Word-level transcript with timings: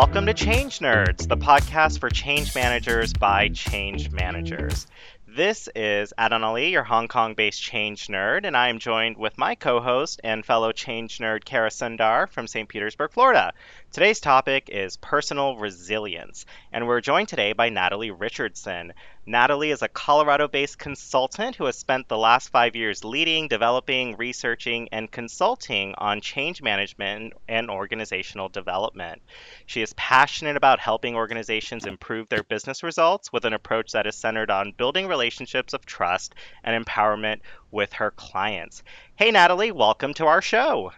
welcome 0.00 0.24
to 0.24 0.32
Change 0.32 0.78
Nerds, 0.78 1.28
the 1.28 1.36
podcast 1.36 2.00
for 2.00 2.08
change 2.08 2.54
managers 2.54 3.12
by 3.12 3.50
change 3.50 4.10
managers. 4.10 4.86
This 5.28 5.68
is 5.76 6.14
Adnan 6.18 6.42
Ali, 6.42 6.70
your 6.70 6.84
Hong 6.84 7.06
Kong 7.06 7.34
based 7.34 7.60
change 7.60 8.06
nerd, 8.06 8.46
and 8.46 8.56
I 8.56 8.70
am 8.70 8.78
joined 8.78 9.18
with 9.18 9.36
my 9.36 9.56
co 9.56 9.78
host 9.78 10.18
and 10.24 10.42
fellow 10.42 10.72
change 10.72 11.18
nerd 11.18 11.44
Kara 11.44 11.68
Sundar 11.68 12.30
from 12.30 12.46
St. 12.46 12.66
Petersburg, 12.66 13.12
Florida. 13.12 13.52
Today's 13.92 14.20
topic 14.20 14.68
is 14.70 14.96
personal 14.98 15.56
resilience, 15.56 16.46
and 16.72 16.86
we're 16.86 17.00
joined 17.00 17.26
today 17.26 17.54
by 17.54 17.70
Natalie 17.70 18.12
Richardson. 18.12 18.92
Natalie 19.26 19.72
is 19.72 19.82
a 19.82 19.88
Colorado 19.88 20.46
based 20.46 20.78
consultant 20.78 21.56
who 21.56 21.64
has 21.64 21.76
spent 21.76 22.06
the 22.06 22.16
last 22.16 22.50
five 22.50 22.76
years 22.76 23.02
leading, 23.02 23.48
developing, 23.48 24.16
researching, 24.16 24.88
and 24.92 25.10
consulting 25.10 25.96
on 25.98 26.20
change 26.20 26.62
management 26.62 27.32
and 27.48 27.68
organizational 27.68 28.48
development. 28.48 29.22
She 29.66 29.82
is 29.82 29.92
passionate 29.94 30.56
about 30.56 30.78
helping 30.78 31.16
organizations 31.16 31.84
improve 31.84 32.28
their 32.28 32.44
business 32.44 32.84
results 32.84 33.32
with 33.32 33.44
an 33.44 33.54
approach 33.54 33.90
that 33.90 34.06
is 34.06 34.14
centered 34.14 34.52
on 34.52 34.70
building 34.70 35.08
relationships 35.08 35.72
of 35.72 35.84
trust 35.84 36.36
and 36.62 36.86
empowerment 36.86 37.40
with 37.72 37.92
her 37.94 38.12
clients. 38.12 38.84
Hey, 39.16 39.32
Natalie, 39.32 39.72
welcome 39.72 40.14
to 40.14 40.26
our 40.26 40.42
show. 40.42 40.92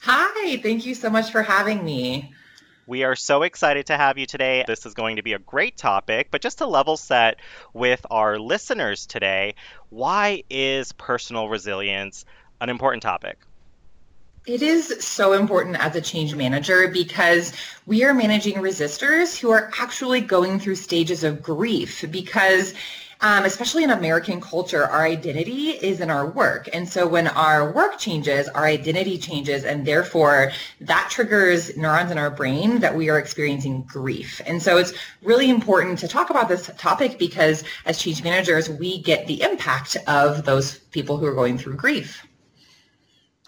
Hi, 0.00 0.56
thank 0.58 0.86
you 0.86 0.94
so 0.94 1.10
much 1.10 1.30
for 1.30 1.42
having 1.42 1.84
me. 1.84 2.32
We 2.86 3.02
are 3.02 3.16
so 3.16 3.42
excited 3.42 3.86
to 3.86 3.96
have 3.96 4.16
you 4.16 4.26
today. 4.26 4.64
This 4.66 4.86
is 4.86 4.94
going 4.94 5.16
to 5.16 5.22
be 5.22 5.32
a 5.32 5.40
great 5.40 5.76
topic, 5.76 6.28
but 6.30 6.40
just 6.40 6.58
to 6.58 6.66
level 6.66 6.96
set 6.96 7.40
with 7.72 8.06
our 8.10 8.38
listeners 8.38 9.06
today, 9.06 9.56
why 9.90 10.44
is 10.48 10.92
personal 10.92 11.48
resilience 11.48 12.24
an 12.60 12.68
important 12.68 13.02
topic? 13.02 13.38
It 14.46 14.62
is 14.62 15.04
so 15.04 15.32
important 15.32 15.76
as 15.80 15.96
a 15.96 16.00
change 16.00 16.36
manager 16.36 16.86
because 16.86 17.52
we 17.86 18.04
are 18.04 18.14
managing 18.14 18.54
resistors 18.54 19.36
who 19.36 19.50
are 19.50 19.72
actually 19.80 20.20
going 20.20 20.60
through 20.60 20.76
stages 20.76 21.24
of 21.24 21.42
grief 21.42 22.04
because 22.12 22.72
um, 23.20 23.44
especially 23.44 23.84
in 23.84 23.90
American 23.90 24.40
culture, 24.40 24.84
our 24.84 25.06
identity 25.06 25.70
is 25.70 26.00
in 26.00 26.10
our 26.10 26.28
work. 26.28 26.68
And 26.72 26.88
so 26.88 27.06
when 27.06 27.28
our 27.28 27.72
work 27.72 27.98
changes, 27.98 28.48
our 28.48 28.64
identity 28.64 29.18
changes, 29.18 29.64
and 29.64 29.86
therefore 29.86 30.52
that 30.80 31.08
triggers 31.10 31.76
neurons 31.76 32.10
in 32.10 32.18
our 32.18 32.30
brain 32.30 32.80
that 32.80 32.94
we 32.94 33.08
are 33.08 33.18
experiencing 33.18 33.82
grief. 33.82 34.40
And 34.46 34.62
so 34.62 34.76
it's 34.76 34.92
really 35.22 35.48
important 35.48 35.98
to 36.00 36.08
talk 36.08 36.30
about 36.30 36.48
this 36.48 36.70
topic 36.76 37.18
because 37.18 37.64
as 37.86 37.98
change 37.98 38.22
managers, 38.22 38.68
we 38.68 39.00
get 39.02 39.26
the 39.26 39.42
impact 39.42 39.96
of 40.06 40.44
those 40.44 40.78
people 40.78 41.16
who 41.16 41.26
are 41.26 41.34
going 41.34 41.58
through 41.58 41.76
grief. 41.76 42.26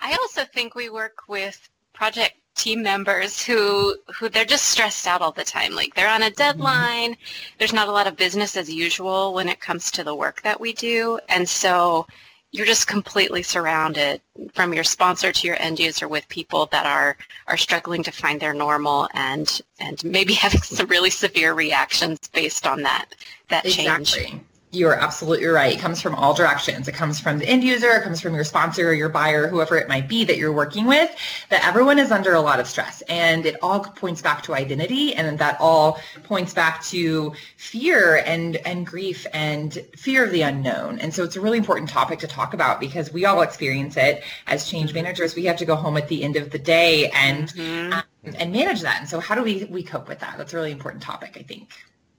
I 0.01 0.13
also 0.13 0.45
think 0.45 0.75
we 0.75 0.89
work 0.89 1.29
with 1.29 1.69
project 1.93 2.37
team 2.59 2.83
members 2.83 3.43
who 3.43 3.97
who 4.15 4.29
they're 4.29 4.45
just 4.45 4.67
stressed 4.67 5.07
out 5.07 5.23
all 5.23 5.33
the 5.33 5.45
time. 5.45 5.75
Like 5.75 5.95
they're 5.95 6.09
on 6.09 6.23
a 6.23 6.27
mm-hmm. 6.27 6.35
deadline. 6.35 7.13
Mm-hmm. 7.13 7.57
There's 7.59 7.73
not 7.73 7.89
a 7.89 7.93
lot 7.93 8.07
of 8.07 8.17
business 8.17 8.57
as 8.57 8.71
usual 8.71 9.33
when 9.33 9.49
it 9.49 9.61
comes 9.61 9.91
to 9.93 10.05
the 10.05 10.15
work 10.15 10.43
that 10.43 10.61
we 10.61 10.73
do, 10.73 11.19
and 11.29 11.49
so 11.49 12.07
you're 12.51 12.67
just 12.67 12.87
completely 12.87 13.43
surrounded 13.43 14.21
from 14.55 14.73
your 14.73 14.85
sponsor 14.85 15.33
to 15.33 15.47
your 15.47 15.61
end 15.61 15.79
user 15.79 16.09
with 16.09 16.27
people 16.29 16.67
that 16.67 16.87
are 16.87 17.17
are 17.47 17.57
struggling 17.57 18.03
to 18.03 18.11
find 18.11 18.41
their 18.41 18.55
normal 18.55 19.09
and 19.15 19.61
and 19.81 20.03
maybe 20.05 20.33
having 20.45 20.63
some 20.63 20.87
really 20.89 21.11
severe 21.11 21.55
reactions 21.55 22.19
based 22.33 22.67
on 22.67 22.83
that 22.83 23.07
that 23.49 23.65
exactly. 23.65 24.25
change. 24.25 24.43
You 24.71 24.87
are 24.89 24.95
absolutely 24.95 25.47
right. 25.47 25.75
It 25.75 25.81
comes 25.81 26.03
from 26.03 26.15
all 26.15 26.35
directions. 26.35 26.89
It 26.89 26.93
comes 26.93 27.19
from 27.19 27.39
the 27.39 27.49
end 27.49 27.65
user, 27.65 27.91
it 27.93 28.03
comes 28.03 28.21
from 28.21 28.35
your 28.35 28.45
sponsor 28.45 28.89
or 28.89 28.93
your 28.93 29.09
buyer, 29.09 29.49
whoever 29.49 29.79
it 29.79 29.89
might 29.89 30.09
be 30.09 30.25
that 30.25 30.37
you're 30.37 30.53
working 30.53 30.85
with, 30.85 31.11
that 31.49 31.67
everyone 31.67 31.99
is 31.99 32.11
under 32.11 32.35
a 32.35 32.41
lot 32.41 32.61
of 32.61 32.67
stress. 32.67 33.03
And 33.09 33.47
it 33.47 33.57
all 33.63 33.81
points 33.81 34.21
back 34.21 34.43
to 34.43 34.55
identity 34.55 35.15
and 35.15 35.39
that 35.39 35.57
all 35.59 35.99
points 36.25 36.53
back 36.53 36.85
to 36.87 37.33
fear 37.57 38.23
and, 38.27 38.57
and 38.57 38.87
grief 38.87 39.27
and 39.33 39.79
fear 39.97 40.25
of 40.25 40.33
the 40.33 40.43
unknown. 40.43 40.99
And 40.99 41.15
so 41.15 41.25
it's 41.25 41.37
a 41.37 41.41
really 41.41 41.59
important 41.59 41.89
topic 41.89 42.19
to 42.19 42.27
talk 42.27 42.53
about 42.53 42.79
because 42.79 43.11
we 43.11 43.25
all 43.25 43.41
experience 43.41 43.97
it 43.97 44.23
as 44.49 44.69
change 44.69 44.93
managers. 44.93 45.35
We 45.35 45.45
have 45.47 45.57
to 45.57 45.65
go 45.65 45.77
home 45.77 45.97
at 45.97 46.09
the 46.09 46.23
end 46.23 46.37
of 46.37 46.51
the 46.51 46.59
day 46.59 47.09
and 47.11 47.49
mm-hmm. 47.49 47.93
um, 47.95 48.03
and 48.39 48.53
manage 48.53 48.83
that. 48.83 48.99
And 49.01 49.09
so 49.09 49.21
how 49.21 49.35
do 49.35 49.43
we, 49.43 49.65
we 49.65 49.83
cope 49.83 50.09
with 50.09 50.19
that? 50.19 50.37
That's 50.37 50.53
a 50.53 50.57
really 50.57 50.73
important 50.73 51.03
topic, 51.03 51.37
I 51.39 51.43
think. 51.43 51.71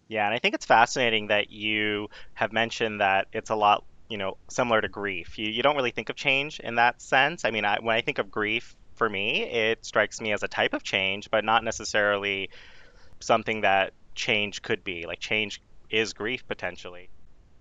Yeah, 0.09 0.25
and 0.25 0.33
I 0.33 0.39
think 0.39 0.55
it's 0.55 0.65
fascinating 0.65 1.27
that 1.27 1.51
you 1.51 2.07
have 2.33 2.51
mentioned 2.51 2.99
that 2.99 3.27
it's 3.31 3.51
a 3.51 3.55
lot, 3.55 3.85
you 4.09 4.17
know, 4.17 4.37
similar 4.49 4.81
to 4.81 4.89
grief. 4.89 5.37
You, 5.37 5.49
you 5.49 5.61
don't 5.63 5.75
really 5.75 5.91
think 5.91 6.09
of 6.09 6.15
change 6.15 6.59
in 6.59 6.75
that 6.75 7.01
sense. 7.01 7.45
I 7.45 7.51
mean, 7.51 7.63
I, 7.63 7.77
when 7.79 7.95
I 7.95 8.01
think 8.01 8.17
of 8.17 8.31
grief, 8.31 8.75
for 8.95 9.07
me, 9.07 9.43
it 9.43 9.85
strikes 9.85 10.19
me 10.19 10.33
as 10.33 10.43
a 10.43 10.47
type 10.47 10.73
of 10.73 10.83
change, 10.83 11.29
but 11.31 11.45
not 11.45 11.63
necessarily 11.63 12.49
something 13.21 13.61
that 13.61 13.93
change 14.15 14.61
could 14.61 14.83
be. 14.83 15.05
Like 15.05 15.19
change 15.19 15.61
is 15.89 16.13
grief 16.13 16.43
potentially. 16.47 17.09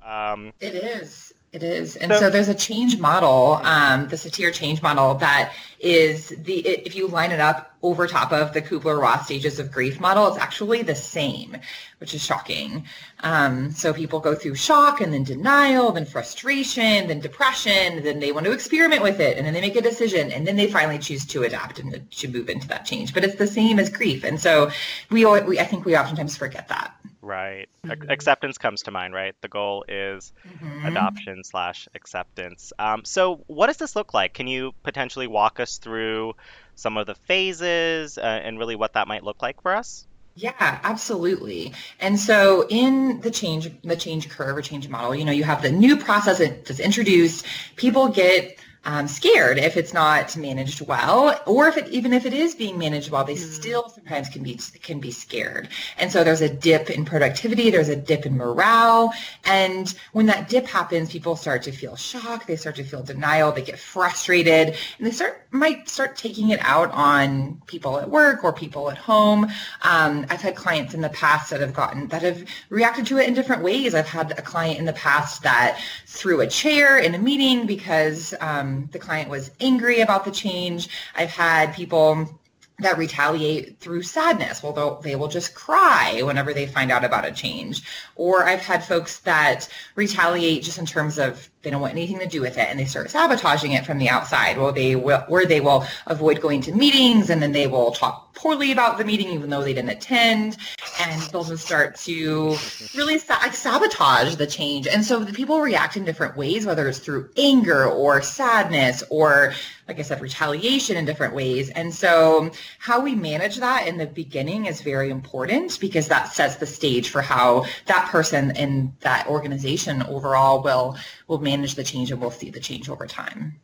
Um, 0.04 0.52
it 0.60 0.74
is. 0.74 1.32
It 1.50 1.62
is. 1.62 1.96
And 1.96 2.12
so, 2.12 2.18
so, 2.18 2.30
there's 2.30 2.48
a 2.48 2.54
change 2.54 2.98
model, 2.98 3.60
um, 3.62 4.06
the 4.08 4.16
Satir 4.16 4.52
change 4.52 4.82
model 4.82 5.14
that 5.14 5.54
is 5.80 6.28
the, 6.28 6.58
if 6.58 6.94
you 6.94 7.08
line 7.08 7.32
it 7.32 7.40
up 7.40 7.74
over 7.82 8.06
top 8.06 8.32
of 8.32 8.52
the 8.52 8.60
Kubler-Ross 8.60 9.24
stages 9.24 9.58
of 9.58 9.72
grief 9.72 9.98
model, 9.98 10.28
it's 10.28 10.36
actually 10.36 10.82
the 10.82 10.94
same, 10.94 11.56
which 11.98 12.12
is 12.12 12.22
shocking. 12.22 12.84
Um, 13.20 13.70
so 13.70 13.94
people 13.94 14.20
go 14.20 14.34
through 14.34 14.56
shock 14.56 15.00
and 15.00 15.10
then 15.10 15.24
denial, 15.24 15.90
then 15.90 16.04
frustration, 16.04 17.08
then 17.08 17.20
depression, 17.20 18.02
then 18.02 18.20
they 18.20 18.30
want 18.30 18.44
to 18.44 18.52
experiment 18.52 19.02
with 19.02 19.18
it, 19.18 19.38
and 19.38 19.46
then 19.46 19.54
they 19.54 19.62
make 19.62 19.76
a 19.76 19.80
decision, 19.80 20.30
and 20.30 20.46
then 20.46 20.56
they 20.56 20.66
finally 20.66 20.98
choose 20.98 21.24
to 21.26 21.44
adapt 21.44 21.78
and 21.78 22.10
to 22.10 22.28
move 22.28 22.50
into 22.50 22.68
that 22.68 22.84
change. 22.84 23.14
But 23.14 23.24
it's 23.24 23.36
the 23.36 23.46
same 23.46 23.78
as 23.78 23.88
grief. 23.88 24.22
And 24.22 24.38
so 24.38 24.70
we, 25.10 25.24
we 25.24 25.58
I 25.58 25.64
think 25.64 25.86
we 25.86 25.96
oftentimes 25.96 26.36
forget 26.36 26.68
that. 26.68 26.94
Right. 27.20 27.68
Mm-hmm. 27.84 28.10
Acceptance 28.10 28.58
comes 28.58 28.82
to 28.82 28.90
mind, 28.90 29.12
right? 29.12 29.34
The 29.40 29.48
goal 29.48 29.84
is 29.88 30.32
mm-hmm. 30.46 30.86
adoption 30.86 31.42
slash 31.42 31.88
acceptance. 31.94 32.72
Um, 32.78 33.04
so, 33.04 33.42
what 33.48 33.66
does 33.66 33.76
this 33.76 33.96
look 33.96 34.14
like? 34.14 34.34
Can 34.34 34.46
you 34.46 34.72
potentially 34.84 35.26
walk 35.26 35.58
us 35.58 35.78
through 35.78 36.34
some 36.76 36.96
of 36.96 37.06
the 37.06 37.16
phases 37.16 38.18
uh, 38.18 38.20
and 38.20 38.58
really 38.58 38.76
what 38.76 38.92
that 38.92 39.08
might 39.08 39.24
look 39.24 39.42
like 39.42 39.60
for 39.62 39.74
us? 39.74 40.06
Yeah, 40.36 40.78
absolutely. 40.84 41.72
And 41.98 42.18
so 42.18 42.64
in 42.68 43.20
the 43.22 43.30
change 43.30 43.68
the 43.82 43.96
change 43.96 44.28
curve 44.28 44.56
or 44.56 44.62
change 44.62 44.88
model, 44.88 45.12
you 45.12 45.24
know, 45.24 45.32
you 45.32 45.42
have 45.42 45.62
the 45.62 45.72
new 45.72 45.96
process 45.96 46.38
that's 46.38 46.78
introduced. 46.78 47.44
People 47.74 48.06
get 48.06 48.56
um, 48.88 49.06
scared 49.06 49.58
if 49.58 49.76
it's 49.76 49.92
not 49.92 50.34
managed 50.34 50.80
well, 50.80 51.38
or 51.44 51.68
if 51.68 51.76
it 51.76 51.88
even 51.88 52.14
if 52.14 52.24
it 52.24 52.32
is 52.32 52.54
being 52.54 52.78
managed 52.78 53.10
well, 53.10 53.22
they 53.22 53.34
mm. 53.34 53.52
still 53.52 53.86
sometimes 53.90 54.30
can 54.30 54.42
be 54.42 54.58
can 54.80 54.98
be 54.98 55.10
scared. 55.10 55.68
And 55.98 56.10
so 56.10 56.24
there's 56.24 56.40
a 56.40 56.48
dip 56.48 56.88
in 56.88 57.04
productivity, 57.04 57.68
there's 57.68 57.90
a 57.90 57.96
dip 57.96 58.24
in 58.24 58.38
morale, 58.38 59.12
and 59.44 59.94
when 60.12 60.24
that 60.26 60.48
dip 60.48 60.66
happens, 60.66 61.12
people 61.12 61.36
start 61.36 61.62
to 61.64 61.72
feel 61.72 61.96
shock, 61.96 62.46
they 62.46 62.56
start 62.56 62.76
to 62.76 62.84
feel 62.84 63.02
denial, 63.02 63.52
they 63.52 63.60
get 63.60 63.78
frustrated, 63.78 64.68
and 64.68 65.06
they 65.06 65.10
start 65.10 65.46
might 65.50 65.86
start 65.86 66.16
taking 66.16 66.48
it 66.48 66.60
out 66.62 66.90
on 66.92 67.60
people 67.66 67.98
at 67.98 68.08
work 68.08 68.42
or 68.42 68.54
people 68.54 68.90
at 68.90 68.96
home. 68.96 69.44
Um, 69.82 70.24
I've 70.30 70.40
had 70.40 70.56
clients 70.56 70.94
in 70.94 71.02
the 71.02 71.10
past 71.10 71.50
that 71.50 71.60
have 71.60 71.74
gotten 71.74 72.08
that 72.08 72.22
have 72.22 72.42
reacted 72.70 73.04
to 73.08 73.18
it 73.18 73.28
in 73.28 73.34
different 73.34 73.62
ways. 73.62 73.94
I've 73.94 74.08
had 74.08 74.32
a 74.38 74.42
client 74.42 74.78
in 74.78 74.86
the 74.86 74.94
past 74.94 75.42
that 75.42 75.78
threw 76.06 76.40
a 76.40 76.46
chair 76.46 76.98
in 76.98 77.14
a 77.14 77.18
meeting 77.18 77.66
because 77.66 78.32
um, 78.40 78.77
the 78.92 78.98
client 78.98 79.30
was 79.30 79.50
angry 79.60 80.00
about 80.00 80.24
the 80.24 80.30
change. 80.30 80.88
I've 81.14 81.30
had 81.30 81.74
people 81.74 82.40
that 82.80 82.96
retaliate 82.96 83.80
through 83.80 84.02
sadness. 84.02 84.62
Well, 84.62 85.00
they 85.02 85.16
will 85.16 85.28
just 85.28 85.54
cry 85.54 86.20
whenever 86.22 86.54
they 86.54 86.66
find 86.66 86.92
out 86.92 87.04
about 87.04 87.26
a 87.26 87.32
change. 87.32 87.82
Or 88.14 88.44
I've 88.44 88.60
had 88.60 88.84
folks 88.84 89.18
that 89.20 89.68
retaliate 89.96 90.62
just 90.62 90.78
in 90.78 90.86
terms 90.86 91.18
of 91.18 91.50
they 91.62 91.70
don't 91.70 91.80
want 91.80 91.92
anything 91.92 92.18
to 92.20 92.26
do 92.26 92.40
with 92.40 92.56
it 92.56 92.68
and 92.68 92.78
they 92.78 92.84
start 92.84 93.10
sabotaging 93.10 93.72
it 93.72 93.84
from 93.84 93.98
the 93.98 94.08
outside. 94.08 94.56
Well, 94.56 94.72
they 94.72 94.94
will, 94.94 95.24
or 95.28 95.44
they 95.44 95.60
will 95.60 95.86
avoid 96.06 96.40
going 96.40 96.60
to 96.62 96.72
meetings 96.72 97.30
and 97.30 97.42
then 97.42 97.52
they 97.52 97.66
will 97.66 97.90
talk 97.90 98.34
poorly 98.34 98.70
about 98.70 98.98
the 98.98 99.04
meeting 99.04 99.28
even 99.30 99.50
though 99.50 99.62
they 99.62 99.74
didn't 99.74 99.90
attend 99.90 100.56
and 101.00 101.20
they'll 101.22 101.42
just 101.42 101.66
start 101.66 101.96
to 101.96 102.56
really 102.94 103.18
sabotage 103.18 104.36
the 104.36 104.46
change. 104.46 104.86
And 104.86 105.04
so 105.04 105.24
the 105.24 105.32
people 105.32 105.60
react 105.60 105.96
in 105.96 106.04
different 106.04 106.36
ways, 106.36 106.64
whether 106.64 106.88
it's 106.88 107.00
through 107.00 107.30
anger 107.36 107.86
or 107.86 108.22
sadness 108.22 109.02
or 109.10 109.54
like 109.88 109.98
I 109.98 110.02
said, 110.02 110.20
retaliation 110.20 110.98
in 110.98 111.06
different 111.06 111.34
ways. 111.34 111.70
And 111.70 111.92
so 111.92 112.50
how 112.78 113.00
we 113.00 113.14
manage 113.14 113.56
that 113.56 113.88
in 113.88 113.96
the 113.96 114.06
beginning 114.06 114.66
is 114.66 114.82
very 114.82 115.08
important 115.08 115.80
because 115.80 116.08
that 116.08 116.30
sets 116.30 116.56
the 116.56 116.66
stage 116.66 117.08
for 117.08 117.22
how 117.22 117.64
that 117.86 118.06
person 118.10 118.54
in 118.54 118.92
that 119.00 119.26
organization 119.26 120.02
overall 120.02 120.62
will 120.62 120.98
will 121.26 121.38
manage 121.48 121.74
the 121.74 121.84
change 121.84 122.10
and 122.10 122.20
we'll 122.20 122.30
see 122.30 122.50
the 122.50 122.60
change 122.60 122.88
over 122.88 123.06
time. 123.06 123.60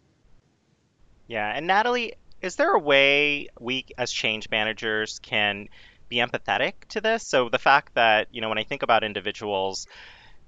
Yeah, 1.27 1.49
and 1.55 1.67
Natalie, 1.67 2.15
is 2.41 2.57
there 2.57 2.75
a 2.75 2.79
way 2.79 3.49
we 3.61 3.87
as 3.97 4.13
change 4.13 4.51
managers 4.51 5.19
can 5.21 5.69
be 6.09 6.17
empathetic 6.17 6.73
to 6.91 7.01
this? 7.01 7.27
So 7.27 7.49
the 7.49 7.59
fact 7.59 7.95
that, 7.95 8.29
you 8.31 8.41
know, 8.41 8.49
when 8.49 8.59
I 8.59 8.65
think 8.65 8.83
about 8.83 9.05
individuals, 9.05 9.87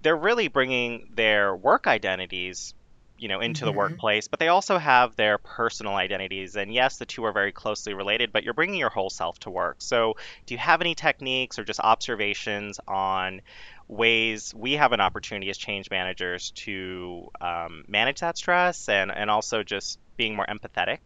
they're 0.02 0.16
really 0.16 0.48
bringing 0.48 1.08
their 1.14 1.56
work 1.56 1.86
identities 1.86 2.74
you 3.18 3.28
know 3.28 3.40
into 3.40 3.64
the 3.64 3.72
Mhm. 3.72 3.76
workplace 3.76 4.28
but 4.28 4.40
they 4.40 4.48
also 4.48 4.78
have 4.78 5.16
their 5.16 5.38
personal 5.38 5.94
identities 5.94 6.56
and 6.56 6.72
yes 6.74 6.98
the 6.98 7.06
two 7.06 7.24
are 7.24 7.32
very 7.32 7.52
closely 7.52 7.94
related 7.94 8.32
but 8.32 8.44
you're 8.44 8.54
bringing 8.54 8.78
your 8.78 8.90
whole 8.90 9.10
self 9.10 9.38
to 9.38 9.50
work 9.50 9.76
so 9.80 10.16
do 10.46 10.54
you 10.54 10.58
have 10.58 10.80
any 10.80 10.94
techniques 10.94 11.58
or 11.58 11.64
just 11.64 11.80
observations 11.80 12.80
on 12.88 13.40
ways 13.88 14.52
we 14.54 14.72
have 14.72 14.92
an 14.92 15.00
opportunity 15.00 15.48
as 15.50 15.56
change 15.56 15.90
managers 15.90 16.50
to 16.52 17.28
um, 17.40 17.84
manage 17.86 18.20
that 18.20 18.36
stress 18.36 18.88
and, 18.88 19.10
and 19.10 19.30
also 19.30 19.62
just 19.62 19.98
being 20.16 20.34
more 20.34 20.46
empathetic 20.46 20.98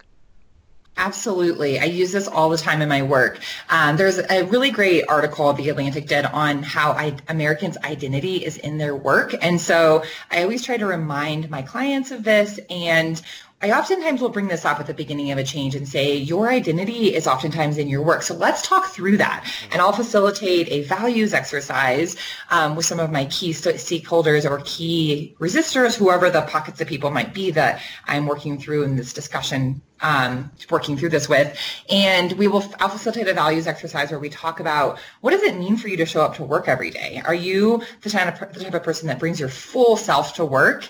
Absolutely. 0.97 1.79
I 1.79 1.85
use 1.85 2.13
this 2.13 2.29
all 2.29 2.51
the 2.51 2.59
time 2.59 2.83
in 2.83 2.89
my 2.89 3.03
work. 3.03 3.41
Um, 3.71 3.97
there's 3.97 4.19
a 4.19 4.45
really 4.45 4.71
great 4.71 5.05
article 5.09 5.51
The 5.53 5.71
Atlantic 5.71 6.07
did 6.07 6.27
on 6.27 6.63
how 6.63 6.93
I, 6.93 7.17
Americans' 7.29 7.79
identity 7.79 8.45
is 8.45 8.59
in 8.59 8.77
their 8.77 8.95
work. 8.95 9.35
And 9.41 9.59
so 9.59 10.03
I 10.31 10.43
always 10.43 10.63
try 10.63 10.77
to 10.77 10.87
remind 10.87 11.49
my 11.49 11.63
clients 11.63 12.11
of 12.11 12.23
this. 12.23 12.61
And 12.69 13.21
I 13.63 13.73
oftentimes 13.73 14.23
will 14.23 14.31
bring 14.31 14.49
this 14.49 14.65
up 14.65 14.81
at 14.81 14.87
the 14.87 14.95
beginning 14.95 15.31
of 15.33 15.37
a 15.37 15.45
change 15.45 15.75
and 15.75 15.87
say, 15.87 16.17
your 16.17 16.49
identity 16.49 17.15
is 17.15 17.27
oftentimes 17.27 17.77
in 17.77 17.89
your 17.89 18.01
work. 18.01 18.23
So 18.23 18.35
let's 18.35 18.67
talk 18.67 18.87
through 18.87 19.19
that. 19.19 19.47
And 19.71 19.83
I'll 19.83 19.93
facilitate 19.93 20.69
a 20.69 20.83
values 20.85 21.35
exercise 21.35 22.17
um, 22.51 22.75
with 22.75 22.87
some 22.87 22.99
of 22.99 23.11
my 23.11 23.27
key 23.27 23.51
stakeholders 23.51 24.51
or 24.51 24.63
key 24.65 25.37
resistors, 25.39 25.95
whoever 25.95 26.31
the 26.31 26.41
pockets 26.43 26.81
of 26.81 26.89
people 26.89 27.11
might 27.11 27.35
be 27.35 27.51
that 27.51 27.83
I'm 28.07 28.25
working 28.25 28.59
through 28.59 28.85
in 28.85 28.97
this 28.97 29.13
discussion 29.13 29.83
um, 30.03 30.51
working 30.71 30.97
through 30.97 31.11
this 31.11 31.29
with. 31.29 31.55
And 31.91 32.33
we 32.33 32.49
will, 32.49 32.65
I'll 32.81 32.89
facilitate 32.89 33.29
a 33.29 33.35
values 33.35 33.67
exercise 33.67 34.11
where 34.11 34.21
we 34.21 34.31
talk 34.31 34.61
about 34.61 34.99
what 35.21 35.33
does 35.33 35.43
it 35.43 35.59
mean 35.59 35.77
for 35.77 35.89
you 35.89 35.99
to 35.99 36.07
show 36.07 36.23
up 36.23 36.35
to 36.37 36.45
work 36.45 36.69
every 36.69 36.91
day? 36.91 37.21
Are 37.27 37.35
you 37.35 37.83
the 38.01 38.09
type 38.09 38.41
of, 38.41 38.55
the 38.55 38.65
type 38.65 38.73
of 38.73 38.83
person 38.83 39.09
that 39.09 39.19
brings 39.19 39.39
your 39.39 39.51
full 39.51 39.99
self 39.99 40.35
to 40.37 40.47
work? 40.47 40.89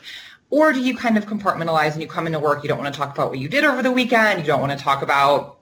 Or 0.51 0.73
do 0.73 0.81
you 0.81 0.97
kind 0.97 1.17
of 1.17 1.27
compartmentalize 1.27 1.93
and 1.93 2.03
you 2.03 2.09
come 2.09 2.27
into 2.27 2.41
work, 2.41 2.63
you 2.63 2.69
don't 2.69 2.79
want 2.79 2.93
to 2.93 2.99
talk 2.99 3.15
about 3.15 3.31
what 3.31 3.39
you 3.39 3.49
did 3.49 3.65
over 3.65 3.83
the 3.83 3.93
weekend, 3.93 4.41
you 4.41 4.47
don't 4.47 4.61
want 4.61 4.77
to 4.77 4.79
talk 4.79 5.03
about 5.03 5.59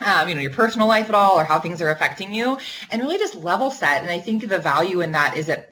um, 0.00 0.28
you 0.28 0.34
know, 0.34 0.40
your 0.40 0.50
personal 0.50 0.88
life 0.88 1.08
at 1.08 1.14
all 1.14 1.38
or 1.38 1.44
how 1.44 1.60
things 1.60 1.82
are 1.82 1.90
affecting 1.90 2.34
you 2.34 2.58
and 2.90 3.02
really 3.02 3.18
just 3.18 3.34
level 3.36 3.70
set. 3.70 4.02
And 4.02 4.10
I 4.10 4.18
think 4.18 4.48
the 4.48 4.58
value 4.58 5.00
in 5.00 5.12
that 5.12 5.36
is 5.36 5.46
that 5.46 5.70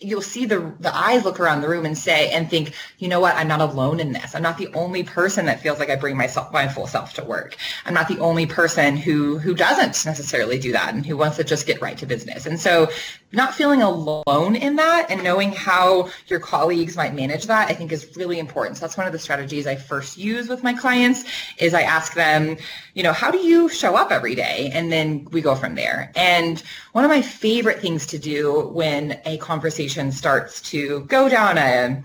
you'll 0.00 0.22
see 0.22 0.46
the 0.46 0.74
the 0.80 0.94
eyes 0.96 1.24
look 1.24 1.38
around 1.38 1.60
the 1.60 1.68
room 1.68 1.84
and 1.84 1.96
say 1.96 2.30
and 2.30 2.48
think, 2.48 2.74
you 2.98 3.08
know 3.08 3.20
what, 3.20 3.36
I'm 3.36 3.48
not 3.48 3.60
alone 3.60 4.00
in 4.00 4.12
this. 4.12 4.34
I'm 4.34 4.42
not 4.42 4.58
the 4.58 4.72
only 4.74 5.02
person 5.02 5.46
that 5.46 5.60
feels 5.60 5.78
like 5.78 5.90
I 5.90 5.96
bring 5.96 6.16
myself 6.16 6.52
my 6.52 6.68
full 6.68 6.86
self 6.86 7.12
to 7.14 7.24
work. 7.24 7.56
I'm 7.84 7.94
not 7.94 8.08
the 8.08 8.18
only 8.18 8.46
person 8.46 8.96
who 8.96 9.38
who 9.38 9.54
doesn't 9.54 10.04
necessarily 10.06 10.58
do 10.58 10.72
that 10.72 10.94
and 10.94 11.04
who 11.04 11.16
wants 11.16 11.36
to 11.36 11.44
just 11.44 11.66
get 11.66 11.80
right 11.80 11.98
to 11.98 12.06
business. 12.06 12.46
And 12.46 12.58
so 12.58 12.88
not 13.32 13.54
feeling 13.54 13.82
alone 13.82 14.56
in 14.56 14.76
that 14.76 15.06
and 15.10 15.22
knowing 15.22 15.52
how 15.52 16.10
your 16.26 16.40
colleagues 16.40 16.96
might 16.96 17.14
manage 17.14 17.46
that 17.46 17.70
I 17.70 17.74
think 17.74 17.92
is 17.92 18.16
really 18.16 18.38
important. 18.38 18.76
So 18.76 18.82
that's 18.82 18.96
one 18.96 19.06
of 19.06 19.12
the 19.12 19.18
strategies 19.18 19.66
I 19.66 19.76
first 19.76 20.18
use 20.18 20.48
with 20.48 20.62
my 20.62 20.72
clients 20.72 21.24
is 21.58 21.74
I 21.74 21.82
ask 21.82 22.14
them, 22.14 22.56
you 22.94 23.02
know, 23.02 23.12
how 23.12 23.30
do 23.30 23.38
you 23.38 23.68
show 23.68 23.96
up 23.96 24.10
every 24.10 24.34
day? 24.34 24.70
And 24.72 24.90
then 24.90 25.26
we 25.30 25.40
go 25.40 25.54
from 25.54 25.74
there. 25.74 26.10
And 26.16 26.62
one 26.92 27.04
of 27.04 27.10
my 27.10 27.22
favorite 27.22 27.80
things 27.80 28.06
to 28.06 28.18
do 28.18 28.68
when 28.72 29.20
a 29.24 29.38
conversation 29.38 30.10
starts 30.12 30.60
to 30.70 31.00
go 31.04 31.28
down 31.28 31.58
a 31.58 32.02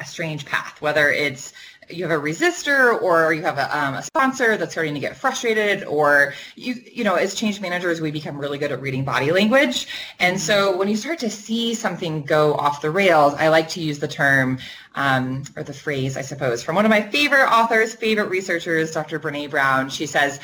a 0.00 0.04
strange 0.04 0.46
path, 0.46 0.80
whether 0.80 1.10
it's 1.10 1.52
you 1.92 2.06
have 2.06 2.18
a 2.18 2.22
resistor 2.22 3.00
or 3.00 3.32
you 3.32 3.42
have 3.42 3.58
a, 3.58 3.78
um, 3.78 3.94
a 3.94 4.02
sponsor 4.02 4.56
that's 4.56 4.72
starting 4.72 4.94
to 4.94 5.00
get 5.00 5.16
frustrated 5.16 5.84
or 5.84 6.34
you 6.56 6.74
you 6.92 7.04
know 7.04 7.14
as 7.14 7.34
change 7.34 7.60
managers 7.60 8.00
we 8.00 8.10
become 8.10 8.38
really 8.38 8.58
good 8.58 8.72
at 8.72 8.80
reading 8.80 9.04
body 9.04 9.32
language. 9.32 9.86
And 10.18 10.40
so 10.40 10.76
when 10.76 10.88
you 10.88 10.96
start 10.96 11.18
to 11.20 11.30
see 11.30 11.74
something 11.74 12.22
go 12.22 12.54
off 12.54 12.82
the 12.82 12.90
rails 12.90 13.34
i 13.34 13.48
like 13.48 13.68
to 13.68 13.80
use 13.80 13.98
the 13.98 14.08
term 14.08 14.58
um, 14.94 15.44
or 15.56 15.62
the 15.62 15.72
phrase 15.72 16.16
i 16.16 16.22
suppose 16.22 16.62
from 16.62 16.74
one 16.76 16.84
of 16.84 16.90
my 16.90 17.02
favorite 17.02 17.48
authors 17.50 17.94
favorite 17.94 18.28
researchers 18.28 18.92
dr 18.92 19.18
brene 19.20 19.50
brown. 19.50 19.88
She 19.90 20.06
says 20.06 20.40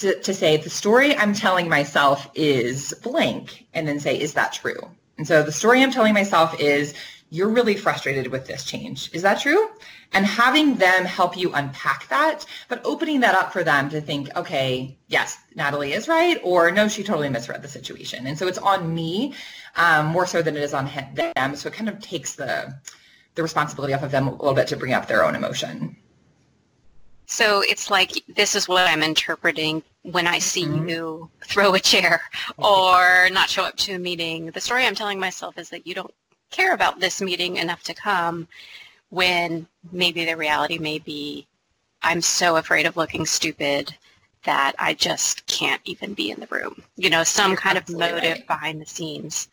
to, 0.00 0.18
to 0.20 0.34
say 0.34 0.56
the 0.56 0.70
story 0.70 1.16
i'm 1.16 1.34
telling 1.34 1.68
myself 1.68 2.30
is 2.34 2.94
blank 3.02 3.66
and 3.74 3.86
then 3.86 4.00
say 4.00 4.18
is 4.18 4.34
that 4.34 4.52
true? 4.52 4.90
And 5.18 5.26
so 5.26 5.42
the 5.42 5.52
story 5.52 5.82
i'm 5.82 5.92
telling 5.92 6.14
myself 6.14 6.58
is 6.60 6.94
you're 7.34 7.48
really 7.48 7.74
frustrated 7.74 8.28
with 8.28 8.46
this 8.46 8.64
change. 8.64 9.10
Is 9.12 9.22
that 9.22 9.40
true? 9.40 9.68
And 10.12 10.24
having 10.24 10.76
them 10.76 11.04
help 11.04 11.36
you 11.36 11.52
unpack 11.52 12.06
that, 12.08 12.46
but 12.68 12.80
opening 12.84 13.18
that 13.20 13.34
up 13.34 13.52
for 13.52 13.64
them 13.64 13.90
to 13.90 14.00
think, 14.00 14.28
okay, 14.36 14.96
yes, 15.08 15.38
Natalie 15.56 15.94
is 15.94 16.06
right, 16.06 16.38
or 16.44 16.70
no, 16.70 16.86
she 16.86 17.02
totally 17.02 17.28
misread 17.28 17.60
the 17.60 17.66
situation. 17.66 18.28
And 18.28 18.38
so 18.38 18.46
it's 18.46 18.58
on 18.58 18.94
me 18.94 19.34
um, 19.74 20.06
more 20.06 20.26
so 20.28 20.42
than 20.42 20.56
it 20.56 20.62
is 20.62 20.74
on 20.74 20.88
them. 21.14 21.56
So 21.56 21.68
it 21.68 21.74
kind 21.74 21.88
of 21.88 22.00
takes 22.00 22.36
the 22.36 22.72
the 23.34 23.42
responsibility 23.42 23.92
off 23.92 24.04
of 24.04 24.12
them 24.12 24.28
a 24.28 24.30
little 24.30 24.54
bit 24.54 24.68
to 24.68 24.76
bring 24.76 24.92
up 24.92 25.08
their 25.08 25.24
own 25.24 25.34
emotion. 25.34 25.96
So 27.26 27.62
it's 27.62 27.90
like 27.90 28.12
this 28.36 28.54
is 28.54 28.68
what 28.68 28.88
I'm 28.88 29.02
interpreting 29.02 29.82
when 30.02 30.28
I 30.28 30.38
see 30.38 30.66
Mhm. 30.66 30.88
you 30.88 31.30
throw 31.44 31.74
a 31.74 31.80
chair 31.80 32.22
or 32.58 33.28
not 33.32 33.50
show 33.50 33.64
up 33.64 33.76
to 33.78 33.94
a 33.94 33.98
meeting. 33.98 34.52
The 34.52 34.60
story 34.60 34.86
I'm 34.86 34.94
telling 34.94 35.18
myself 35.18 35.58
is 35.58 35.68
that 35.70 35.84
you 35.84 35.94
don't 35.96 36.14
care 36.54 36.74
about 36.74 37.00
this 37.00 37.20
meeting 37.20 37.56
enough 37.56 37.82
to 37.84 37.94
come 37.94 38.48
when 39.10 39.66
maybe 39.92 40.24
the 40.24 40.36
reality 40.36 40.78
may 40.78 40.98
be 40.98 41.46
I'm 42.02 42.20
so 42.20 42.56
afraid 42.56 42.86
of 42.86 42.96
looking 42.96 43.24
stupid 43.24 43.94
that 44.44 44.74
I 44.78 44.92
just 44.92 45.46
can't 45.46 45.80
even 45.86 46.12
be 46.12 46.30
in 46.30 46.38
the 46.38 46.46
room. 46.50 46.82
You 46.96 47.08
know, 47.08 47.24
some 47.24 47.52
You're 47.52 47.56
kind 47.56 47.78
of 47.78 47.88
motive 47.88 48.22
right. 48.22 48.46
behind 48.46 48.80
the 48.80 48.86
scenes. 48.86 49.48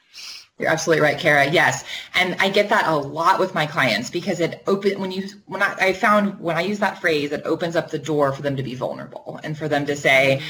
You're 0.59 0.69
absolutely 0.69 1.01
right, 1.01 1.17
Kara. 1.17 1.49
Yes, 1.49 1.85
and 2.13 2.35
I 2.39 2.49
get 2.49 2.69
that 2.69 2.85
a 2.85 2.95
lot 2.95 3.39
with 3.39 3.55
my 3.55 3.65
clients 3.65 4.11
because 4.11 4.39
it 4.39 4.61
open 4.67 4.99
when 4.99 5.11
you 5.11 5.27
when 5.47 5.63
I, 5.63 5.75
I 5.79 5.93
found 5.93 6.39
when 6.39 6.55
I 6.55 6.61
use 6.61 6.77
that 6.79 6.99
phrase, 7.01 7.31
it 7.31 7.41
opens 7.45 7.75
up 7.75 7.89
the 7.89 7.97
door 7.97 8.31
for 8.31 8.41
them 8.41 8.55
to 8.57 8.63
be 8.63 8.75
vulnerable 8.75 9.39
and 9.43 9.57
for 9.57 9.67
them 9.67 9.85
to 9.87 9.95
say, 9.95 10.41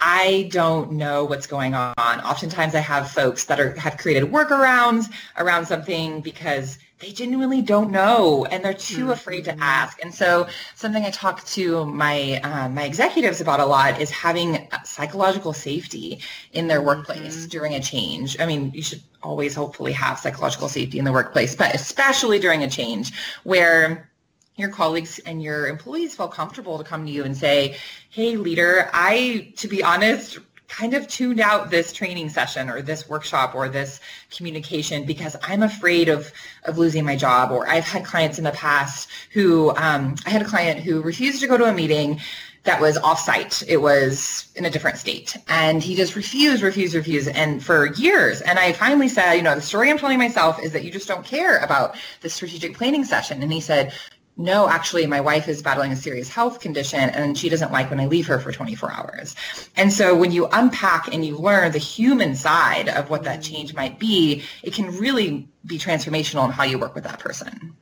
I 0.00 0.48
don't 0.52 0.92
know 0.92 1.24
what's 1.24 1.46
going 1.46 1.74
on. 1.74 1.94
Oftentimes, 1.98 2.74
I 2.74 2.80
have 2.80 3.10
folks 3.10 3.44
that 3.44 3.60
are 3.60 3.78
have 3.78 3.96
created 3.96 4.24
workarounds 4.30 5.12
around 5.36 5.66
something 5.66 6.20
because 6.20 6.78
they 6.98 7.12
genuinely 7.12 7.60
don't 7.60 7.90
know 7.90 8.46
and 8.46 8.64
they're 8.64 8.72
too 8.72 9.12
afraid 9.12 9.44
to 9.44 9.56
ask. 9.60 10.02
And 10.02 10.14
so, 10.14 10.46
something 10.74 11.04
I 11.04 11.10
talk 11.10 11.44
to 11.46 11.84
my 11.86 12.40
um, 12.42 12.74
my 12.74 12.84
executives 12.84 13.40
about 13.40 13.60
a 13.60 13.66
lot 13.66 14.00
is 14.00 14.10
having 14.10 14.68
psychological 14.84 15.52
safety 15.52 16.20
in 16.52 16.68
their 16.68 16.82
workplace 16.82 17.46
during 17.46 17.74
a 17.74 17.80
change. 17.80 18.38
I 18.40 18.46
mean, 18.46 18.72
you 18.74 18.82
should 18.82 19.02
always 19.22 19.54
hopefully 19.54 19.92
have 19.92 20.18
psychological 20.18 20.68
safety 20.68 20.98
in 20.98 21.04
the 21.04 21.12
workplace, 21.12 21.54
but 21.54 21.74
especially 21.74 22.38
during 22.38 22.62
a 22.62 22.70
change 22.70 23.12
where 23.44 24.10
your 24.56 24.70
colleagues 24.70 25.18
and 25.20 25.42
your 25.42 25.68
employees 25.68 26.16
feel 26.16 26.28
comfortable 26.28 26.78
to 26.78 26.84
come 26.84 27.04
to 27.04 27.12
you 27.12 27.24
and 27.24 27.36
say, 27.36 27.76
hey, 28.10 28.36
leader, 28.36 28.88
I, 28.92 29.52
to 29.56 29.68
be 29.68 29.82
honest, 29.82 30.38
kind 30.68 30.94
of 30.94 31.06
tuned 31.06 31.40
out 31.40 31.70
this 31.70 31.92
training 31.92 32.28
session 32.28 32.68
or 32.68 32.82
this 32.82 33.08
workshop 33.08 33.54
or 33.54 33.68
this 33.68 34.00
communication 34.34 35.04
because 35.04 35.36
I'm 35.42 35.62
afraid 35.62 36.08
of, 36.08 36.32
of 36.64 36.78
losing 36.78 37.04
my 37.04 37.16
job. 37.16 37.52
Or 37.52 37.68
I've 37.68 37.84
had 37.84 38.04
clients 38.04 38.38
in 38.38 38.44
the 38.44 38.52
past 38.52 39.08
who, 39.32 39.70
um, 39.76 40.16
I 40.24 40.30
had 40.30 40.42
a 40.42 40.46
client 40.46 40.80
who 40.80 41.02
refused 41.02 41.40
to 41.42 41.46
go 41.46 41.56
to 41.56 41.64
a 41.64 41.72
meeting 41.72 42.20
that 42.64 42.80
was 42.80 42.98
off-site. 42.98 43.62
It 43.68 43.76
was 43.76 44.48
in 44.56 44.64
a 44.64 44.70
different 44.70 44.98
state. 44.98 45.36
And 45.48 45.82
he 45.82 45.94
just 45.94 46.16
refused, 46.16 46.62
refused, 46.62 46.94
refused, 46.94 47.28
and 47.28 47.62
for 47.64 47.86
years. 47.94 48.40
And 48.40 48.58
I 48.58 48.72
finally 48.72 49.08
said, 49.08 49.34
you 49.34 49.42
know, 49.42 49.54
the 49.54 49.60
story 49.60 49.88
I'm 49.88 49.98
telling 49.98 50.18
myself 50.18 50.60
is 50.60 50.72
that 50.72 50.82
you 50.82 50.90
just 50.90 51.06
don't 51.06 51.24
care 51.24 51.58
about 51.58 51.96
the 52.22 52.28
strategic 52.28 52.76
planning 52.76 53.04
session. 53.04 53.40
And 53.40 53.52
he 53.52 53.60
said, 53.60 53.92
no, 54.38 54.68
actually, 54.68 55.06
my 55.06 55.20
wife 55.20 55.48
is 55.48 55.62
battling 55.62 55.92
a 55.92 55.96
serious 55.96 56.28
health 56.28 56.60
condition 56.60 57.00
and 57.00 57.38
she 57.38 57.48
doesn't 57.48 57.72
like 57.72 57.88
when 57.88 57.98
I 57.98 58.06
leave 58.06 58.26
her 58.26 58.38
for 58.38 58.52
24 58.52 58.92
hours. 58.92 59.34
And 59.76 59.90
so 59.90 60.14
when 60.14 60.30
you 60.30 60.46
unpack 60.52 61.12
and 61.12 61.24
you 61.24 61.38
learn 61.38 61.72
the 61.72 61.78
human 61.78 62.34
side 62.34 62.90
of 62.90 63.08
what 63.08 63.22
that 63.22 63.42
change 63.42 63.74
might 63.74 63.98
be, 63.98 64.42
it 64.62 64.74
can 64.74 64.94
really 64.98 65.48
be 65.64 65.78
transformational 65.78 66.44
in 66.44 66.50
how 66.50 66.64
you 66.64 66.78
work 66.78 66.94
with 66.94 67.04
that 67.04 67.18
person. 67.18 67.74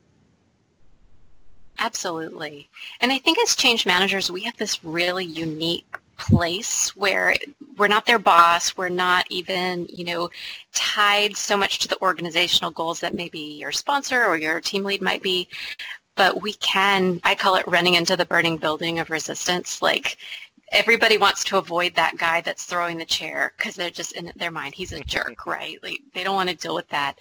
Absolutely. 1.80 2.68
And 3.00 3.10
I 3.10 3.18
think 3.18 3.38
as 3.40 3.56
change 3.56 3.84
managers, 3.84 4.30
we 4.30 4.42
have 4.42 4.56
this 4.56 4.84
really 4.84 5.24
unique 5.24 5.98
place 6.16 6.94
where 6.94 7.34
we're 7.76 7.88
not 7.88 8.06
their 8.06 8.20
boss. 8.20 8.76
We're 8.76 8.88
not 8.88 9.26
even, 9.28 9.86
you 9.90 10.04
know, 10.04 10.30
tied 10.72 11.36
so 11.36 11.56
much 11.56 11.80
to 11.80 11.88
the 11.88 12.00
organizational 12.00 12.70
goals 12.70 13.00
that 13.00 13.14
maybe 13.14 13.40
your 13.40 13.72
sponsor 13.72 14.24
or 14.24 14.36
your 14.36 14.60
team 14.60 14.84
lead 14.84 15.02
might 15.02 15.22
be. 15.22 15.48
But 16.16 16.42
we 16.42 16.54
can, 16.54 17.20
I 17.24 17.34
call 17.34 17.56
it 17.56 17.66
running 17.66 17.94
into 17.94 18.16
the 18.16 18.24
burning 18.24 18.56
building 18.56 18.98
of 18.98 19.10
resistance. 19.10 19.82
Like 19.82 20.16
everybody 20.72 21.18
wants 21.18 21.44
to 21.44 21.58
avoid 21.58 21.94
that 21.94 22.16
guy 22.16 22.40
that's 22.40 22.64
throwing 22.64 22.98
the 22.98 23.04
chair 23.04 23.52
because 23.56 23.74
they're 23.74 23.90
just 23.90 24.12
in 24.12 24.32
their 24.34 24.50
mind, 24.50 24.74
he's 24.74 24.92
a 24.92 25.04
jerk, 25.04 25.46
right? 25.46 25.78
Like 25.82 26.00
they 26.14 26.24
don't 26.24 26.34
want 26.34 26.48
to 26.48 26.56
deal 26.56 26.74
with 26.74 26.88
that. 26.88 27.18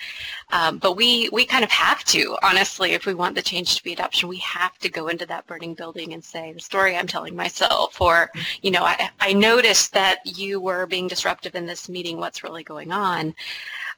Um, 0.52 0.78
but 0.78 0.96
we, 0.96 1.30
we 1.32 1.46
kind 1.46 1.64
of 1.64 1.70
have 1.70 2.04
to, 2.06 2.38
honestly, 2.42 2.92
if 2.92 3.06
we 3.06 3.14
want 3.14 3.36
the 3.36 3.42
change 3.42 3.76
to 3.76 3.84
be 3.84 3.94
adoption, 3.94 4.30
we 4.30 4.38
have 4.38 4.78
to 4.80 4.90
go 4.90 5.08
into 5.08 5.26
that 5.28 5.46
burning 5.46 5.74
building 5.76 6.14
and 6.14 6.24
say, 6.24 6.54
the 6.54 6.60
story 6.60 6.96
I'm 6.96 7.06
telling 7.06 7.36
myself, 7.36 8.00
or, 8.02 8.32
you 8.62 8.72
know, 8.72 8.84
I, 8.84 9.10
I 9.20 9.34
noticed 9.34 9.94
that 9.94 10.20
you 10.26 10.60
were 10.60 10.86
being 10.86 11.08
disruptive 11.08 11.56
in 11.56 11.66
this 11.66 11.90
meeting. 11.90 12.18
What's 12.18 12.44
really 12.44 12.64
going 12.64 12.92
on? 12.92 13.36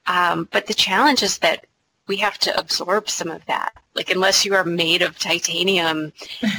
Um, 0.07 0.49
but 0.51 0.65
the 0.65 0.73
challenge 0.73 1.23
is 1.23 1.37
that 1.39 1.65
we 2.07 2.17
have 2.17 2.38
to 2.39 2.57
absorb 2.59 3.09
some 3.09 3.29
of 3.29 3.45
that 3.45 3.74
like 3.95 4.09
unless 4.09 4.45
you 4.45 4.53
are 4.53 4.63
made 4.63 5.01
of 5.01 5.17
titanium, 5.17 6.12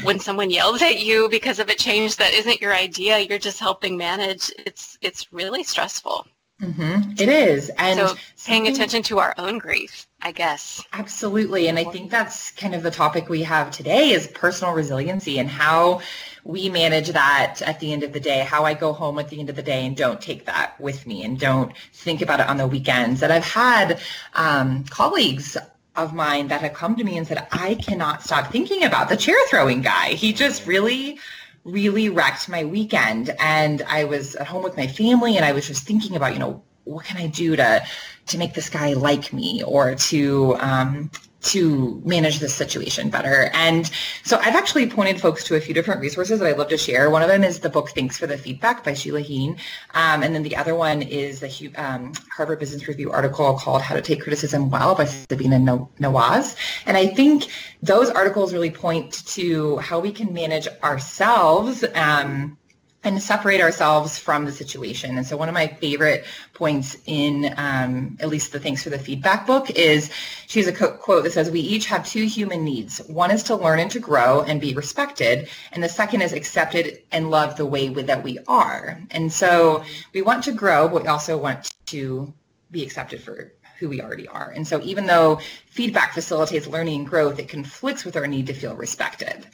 when 0.02 0.18
someone 0.26 0.50
yells 0.50 0.82
at 0.82 1.00
you 1.00 1.28
because 1.28 1.58
of 1.58 1.68
a 1.68 1.74
change 1.74 2.16
that 2.16 2.32
isn't 2.32 2.60
your 2.60 2.74
idea, 2.74 3.18
you're 3.18 3.38
just 3.38 3.60
helping 3.60 3.96
manage. 3.96 4.50
It's 4.58 4.98
it's 5.02 5.32
really 5.32 5.62
stressful. 5.62 6.26
Mm-hmm. 6.62 7.12
It 7.18 7.28
is, 7.28 7.70
and 7.76 7.98
so 8.00 8.14
paying 8.46 8.66
attention 8.66 9.02
to 9.04 9.18
our 9.18 9.34
own 9.36 9.58
grief, 9.58 10.06
I 10.22 10.32
guess. 10.32 10.82
Absolutely, 10.94 11.68
and 11.68 11.78
I 11.78 11.84
think 11.84 12.10
that's 12.10 12.50
kind 12.52 12.74
of 12.74 12.82
the 12.82 12.90
topic 12.90 13.28
we 13.28 13.42
have 13.42 13.70
today 13.70 14.12
is 14.12 14.28
personal 14.28 14.72
resiliency 14.72 15.38
and 15.38 15.50
how 15.50 16.00
we 16.46 16.68
manage 16.68 17.08
that 17.08 17.60
at 17.62 17.80
the 17.80 17.92
end 17.92 18.04
of 18.04 18.12
the 18.12 18.20
day, 18.20 18.40
how 18.40 18.64
I 18.64 18.74
go 18.74 18.92
home 18.92 19.18
at 19.18 19.28
the 19.28 19.40
end 19.40 19.50
of 19.50 19.56
the 19.56 19.62
day 19.62 19.84
and 19.84 19.96
don't 19.96 20.20
take 20.20 20.46
that 20.46 20.80
with 20.80 21.04
me 21.04 21.24
and 21.24 21.38
don't 21.38 21.76
think 21.92 22.22
about 22.22 22.38
it 22.38 22.48
on 22.48 22.56
the 22.56 22.68
weekends. 22.68 23.22
And 23.22 23.32
I've 23.32 23.44
had 23.44 23.98
um, 24.34 24.84
colleagues 24.84 25.56
of 25.96 26.14
mine 26.14 26.46
that 26.48 26.60
have 26.60 26.72
come 26.72 26.94
to 26.96 27.02
me 27.04 27.16
and 27.16 27.26
said, 27.26 27.48
I 27.50 27.74
cannot 27.74 28.22
stop 28.22 28.52
thinking 28.52 28.84
about 28.84 29.08
the 29.08 29.16
chair 29.16 29.36
throwing 29.48 29.82
guy. 29.82 30.10
He 30.10 30.32
just 30.32 30.66
really 30.66 31.18
really 31.64 32.08
wrecked 32.08 32.48
my 32.48 32.64
weekend 32.64 33.34
and 33.40 33.82
I 33.88 34.04
was 34.04 34.36
at 34.36 34.46
home 34.46 34.62
with 34.62 34.76
my 34.76 34.86
family 34.86 35.34
and 35.34 35.44
I 35.44 35.50
was 35.50 35.66
just 35.66 35.84
thinking 35.84 36.14
about, 36.14 36.32
you 36.32 36.38
know, 36.38 36.62
what 36.84 37.04
can 37.04 37.16
I 37.16 37.26
do 37.26 37.56
to 37.56 37.82
to 38.26 38.38
make 38.38 38.54
this 38.54 38.70
guy 38.70 38.92
like 38.92 39.32
me 39.32 39.64
or 39.64 39.96
to 39.96 40.56
um, 40.60 41.10
to 41.46 42.00
manage 42.04 42.38
this 42.38 42.54
situation 42.54 43.10
better. 43.10 43.50
And 43.54 43.90
so 44.24 44.38
I've 44.38 44.54
actually 44.54 44.88
pointed 44.88 45.20
folks 45.20 45.44
to 45.44 45.54
a 45.54 45.60
few 45.60 45.74
different 45.74 46.00
resources 46.00 46.40
that 46.40 46.48
I'd 46.48 46.58
love 46.58 46.68
to 46.68 46.76
share. 46.76 47.10
One 47.10 47.22
of 47.22 47.28
them 47.28 47.44
is 47.44 47.60
the 47.60 47.70
book 47.70 47.90
Thanks 47.90 48.18
for 48.18 48.26
the 48.26 48.36
Feedback 48.36 48.84
by 48.84 48.94
Sheila 48.94 49.20
Heen. 49.20 49.56
Um, 49.94 50.22
and 50.22 50.34
then 50.34 50.42
the 50.42 50.56
other 50.56 50.74
one 50.74 51.02
is 51.02 51.40
the 51.40 51.72
um, 51.76 52.12
Harvard 52.36 52.58
Business 52.58 52.86
Review 52.88 53.10
article 53.10 53.54
called 53.58 53.82
How 53.82 53.94
to 53.94 54.02
Take 54.02 54.22
Criticism 54.22 54.70
Well 54.70 54.94
by 54.94 55.04
Sabina 55.04 55.58
Nawaz. 56.00 56.56
And 56.86 56.96
I 56.96 57.06
think 57.06 57.48
those 57.82 58.10
articles 58.10 58.52
really 58.52 58.70
point 58.70 59.24
to 59.26 59.76
how 59.78 60.00
we 60.00 60.12
can 60.12 60.32
manage 60.32 60.68
ourselves 60.82 61.84
um, 61.94 62.58
and 63.06 63.22
separate 63.22 63.60
ourselves 63.60 64.18
from 64.18 64.44
the 64.44 64.52
situation. 64.52 65.16
And 65.16 65.26
so 65.26 65.36
one 65.36 65.48
of 65.48 65.54
my 65.54 65.66
favorite 65.66 66.24
points 66.52 66.96
in 67.06 67.54
um, 67.56 68.16
at 68.20 68.28
least 68.28 68.52
the 68.52 68.60
Thanks 68.60 68.82
for 68.82 68.90
the 68.90 68.98
Feedback 68.98 69.46
book 69.46 69.70
is 69.70 70.10
she 70.46 70.58
has 70.60 70.68
a 70.68 70.72
quote 70.72 71.24
that 71.24 71.32
says, 71.32 71.50
we 71.50 71.60
each 71.60 71.86
have 71.86 72.06
two 72.06 72.24
human 72.24 72.64
needs. 72.64 72.98
One 73.06 73.30
is 73.30 73.42
to 73.44 73.56
learn 73.56 73.78
and 73.78 73.90
to 73.92 74.00
grow 74.00 74.42
and 74.42 74.60
be 74.60 74.74
respected. 74.74 75.48
And 75.72 75.82
the 75.82 75.88
second 75.88 76.22
is 76.22 76.32
accepted 76.32 77.02
and 77.12 77.30
loved 77.30 77.56
the 77.56 77.66
way 77.66 77.88
that 77.88 78.22
we 78.22 78.38
are. 78.48 79.00
And 79.10 79.32
so 79.32 79.84
we 80.12 80.22
want 80.22 80.44
to 80.44 80.52
grow, 80.52 80.88
but 80.88 81.02
we 81.02 81.08
also 81.08 81.38
want 81.38 81.72
to 81.86 82.32
be 82.70 82.82
accepted 82.82 83.22
for 83.22 83.52
who 83.78 83.88
we 83.88 84.00
already 84.00 84.26
are. 84.28 84.52
And 84.56 84.66
so 84.66 84.80
even 84.82 85.06
though 85.06 85.38
feedback 85.66 86.14
facilitates 86.14 86.66
learning 86.66 87.00
and 87.00 87.08
growth, 87.08 87.38
it 87.38 87.48
conflicts 87.48 88.04
with 88.04 88.16
our 88.16 88.26
need 88.26 88.46
to 88.46 88.54
feel 88.54 88.74
respected. 88.74 89.46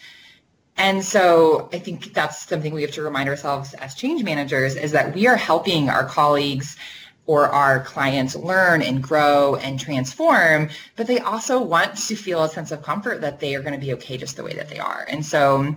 And 0.77 1.05
so 1.05 1.69
I 1.73 1.79
think 1.79 2.13
that's 2.13 2.47
something 2.47 2.73
we 2.73 2.83
have 2.83 2.93
to 2.93 3.03
remind 3.03 3.29
ourselves 3.29 3.75
as 3.75 3.95
change 3.95 4.25
managers 4.25 4.75
is 4.75 4.91
that 4.93 5.15
we 5.15 5.27
are 5.27 5.37
helping 5.37 5.89
our 5.89 6.05
colleagues 6.05 6.77
or 7.27 7.49
our 7.49 7.81
clients 7.81 8.35
learn 8.35 8.83
and 8.83 9.03
grow 9.03 9.57
and 9.57 9.79
transform, 9.79 10.69
but 10.97 11.07
they 11.07 11.21
also 11.21 11.63
want 11.63 11.97
to 11.97 12.17
feel 12.17 12.43
a 12.43 12.49
sense 12.49 12.73
of 12.73 12.83
comfort 12.83 13.21
that 13.21 13.39
they 13.39 13.55
are 13.55 13.63
going 13.63 13.79
to 13.79 13.85
be 13.85 13.93
okay 13.93 14.17
just 14.17 14.37
the 14.37 14.43
way 14.43 14.55
that 14.55 14.69
they 14.69 14.79
are. 14.79 15.07
And 15.09 15.25
so 15.25 15.75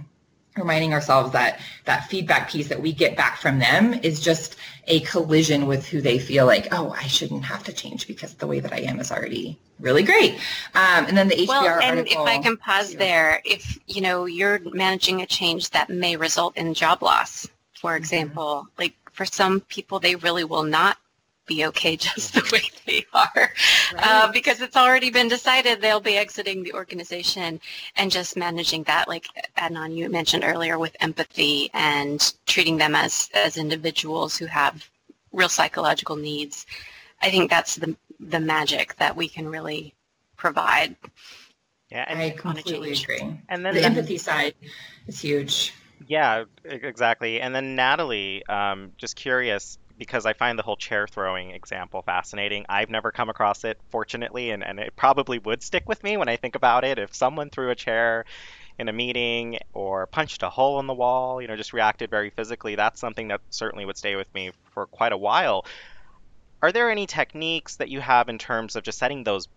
reminding 0.57 0.93
ourselves 0.93 1.31
that 1.31 1.59
that 1.85 2.07
feedback 2.07 2.49
piece 2.49 2.67
that 2.69 2.81
we 2.81 2.93
get 2.93 3.17
back 3.17 3.37
from 3.37 3.59
them 3.59 3.93
is 4.03 4.19
just 4.19 4.55
a 4.87 5.01
collision 5.01 5.65
with 5.65 5.87
who 5.87 5.99
they 5.99 6.19
feel 6.19 6.45
like, 6.45 6.67
oh, 6.71 6.91
I 6.91 7.07
shouldn't 7.07 7.43
have 7.43 7.63
to 7.63 7.73
change 7.73 8.07
because 8.07 8.35
the 8.35 8.47
way 8.47 8.59
that 8.59 8.71
I 8.71 8.81
am 8.81 8.99
is 8.99 9.11
already 9.11 9.57
really 9.79 10.03
great. 10.03 10.35
Um, 10.75 11.05
and 11.05 11.17
then 11.17 11.27
the 11.27 11.35
HBR 11.35 11.47
well, 11.47 11.81
and 11.81 11.99
article, 11.99 12.25
if 12.25 12.29
I 12.29 12.41
can 12.41 12.55
pause 12.57 12.95
there, 12.95 13.41
if 13.43 13.77
you 13.87 14.01
know 14.01 14.25
you're 14.25 14.59
managing 14.73 15.21
a 15.21 15.25
change 15.25 15.71
that 15.71 15.89
may 15.89 16.15
result 16.15 16.55
in 16.55 16.73
job 16.73 17.01
loss, 17.01 17.47
for 17.73 17.91
mm-hmm. 17.91 17.97
example, 17.97 18.63
mm-hmm. 18.63 18.81
like 18.81 18.93
for 19.11 19.25
some 19.25 19.61
people 19.61 19.99
they 19.99 20.15
really 20.15 20.43
will 20.43 20.63
not 20.63 20.97
be 21.45 21.65
okay 21.65 21.95
just 21.97 22.33
the 22.33 22.49
way 22.51 22.61
they 22.85 23.05
are 23.13 23.51
right. 23.93 24.03
uh, 24.03 24.31
because 24.31 24.61
it's 24.61 24.75
already 24.75 25.09
been 25.09 25.27
decided 25.27 25.81
they'll 25.81 25.99
be 25.99 26.17
exiting 26.17 26.63
the 26.63 26.73
organization 26.73 27.59
and 27.95 28.11
just 28.11 28.35
managing 28.37 28.83
that 28.83 29.07
like 29.07 29.27
Adnan 29.57 29.95
you 29.95 30.09
mentioned 30.09 30.43
earlier 30.43 30.77
with 30.77 30.95
empathy 30.99 31.69
and 31.73 32.33
treating 32.45 32.77
them 32.77 32.95
as 32.95 33.29
as 33.33 33.57
individuals 33.57 34.37
who 34.37 34.45
have 34.45 34.89
real 35.31 35.49
psychological 35.49 36.15
needs. 36.15 36.65
I 37.21 37.29
think 37.29 37.49
that's 37.49 37.75
the 37.75 37.95
the 38.19 38.39
magic 38.39 38.95
that 38.97 39.15
we 39.15 39.27
can 39.27 39.47
really 39.47 39.93
provide. 40.37 40.95
Yeah 41.91 42.05
and 42.07 42.19
I 42.19 42.31
completely 42.31 42.93
agree. 42.93 43.39
And 43.49 43.65
then 43.65 43.75
the 43.75 43.83
empathy 43.85 44.17
side 44.17 44.55
is 45.07 45.19
huge. 45.19 45.73
Yeah, 46.07 46.43
exactly. 46.63 47.41
And 47.41 47.55
then 47.55 47.75
Natalie, 47.75 48.45
um, 48.47 48.91
just 48.97 49.15
curious, 49.15 49.77
because 49.97 50.25
I 50.25 50.33
find 50.33 50.57
the 50.57 50.63
whole 50.63 50.75
chair 50.75 51.07
throwing 51.07 51.51
example 51.51 52.01
fascinating. 52.01 52.65
I've 52.69 52.89
never 52.89 53.11
come 53.11 53.29
across 53.29 53.63
it, 53.63 53.79
fortunately, 53.89 54.51
and, 54.51 54.63
and 54.63 54.79
it 54.79 54.95
probably 54.95 55.39
would 55.39 55.63
stick 55.63 55.87
with 55.87 56.03
me 56.03 56.17
when 56.17 56.29
I 56.29 56.35
think 56.35 56.55
about 56.55 56.83
it. 56.83 56.99
If 56.99 57.15
someone 57.15 57.49
threw 57.49 57.69
a 57.69 57.75
chair 57.75 58.25
in 58.77 58.89
a 58.89 58.93
meeting 58.93 59.59
or 59.73 60.07
punched 60.07 60.43
a 60.43 60.49
hole 60.49 60.79
in 60.79 60.87
the 60.87 60.93
wall, 60.93 61.41
you 61.41 61.47
know, 61.47 61.55
just 61.55 61.73
reacted 61.73 62.09
very 62.09 62.29
physically, 62.29 62.75
that's 62.75 62.99
something 62.99 63.29
that 63.29 63.41
certainly 63.49 63.85
would 63.85 63.97
stay 63.97 64.15
with 64.15 64.33
me 64.33 64.51
for 64.71 64.85
quite 64.87 65.13
a 65.13 65.17
while. 65.17 65.65
Are 66.61 66.71
there 66.71 66.89
any 66.89 67.05
techniques 67.05 67.77
that 67.77 67.89
you 67.89 68.01
have 68.01 68.27
in 68.27 68.37
terms 68.37 68.75
of 68.75 68.83
just 68.83 68.97
setting 68.97 69.23
those 69.23 69.47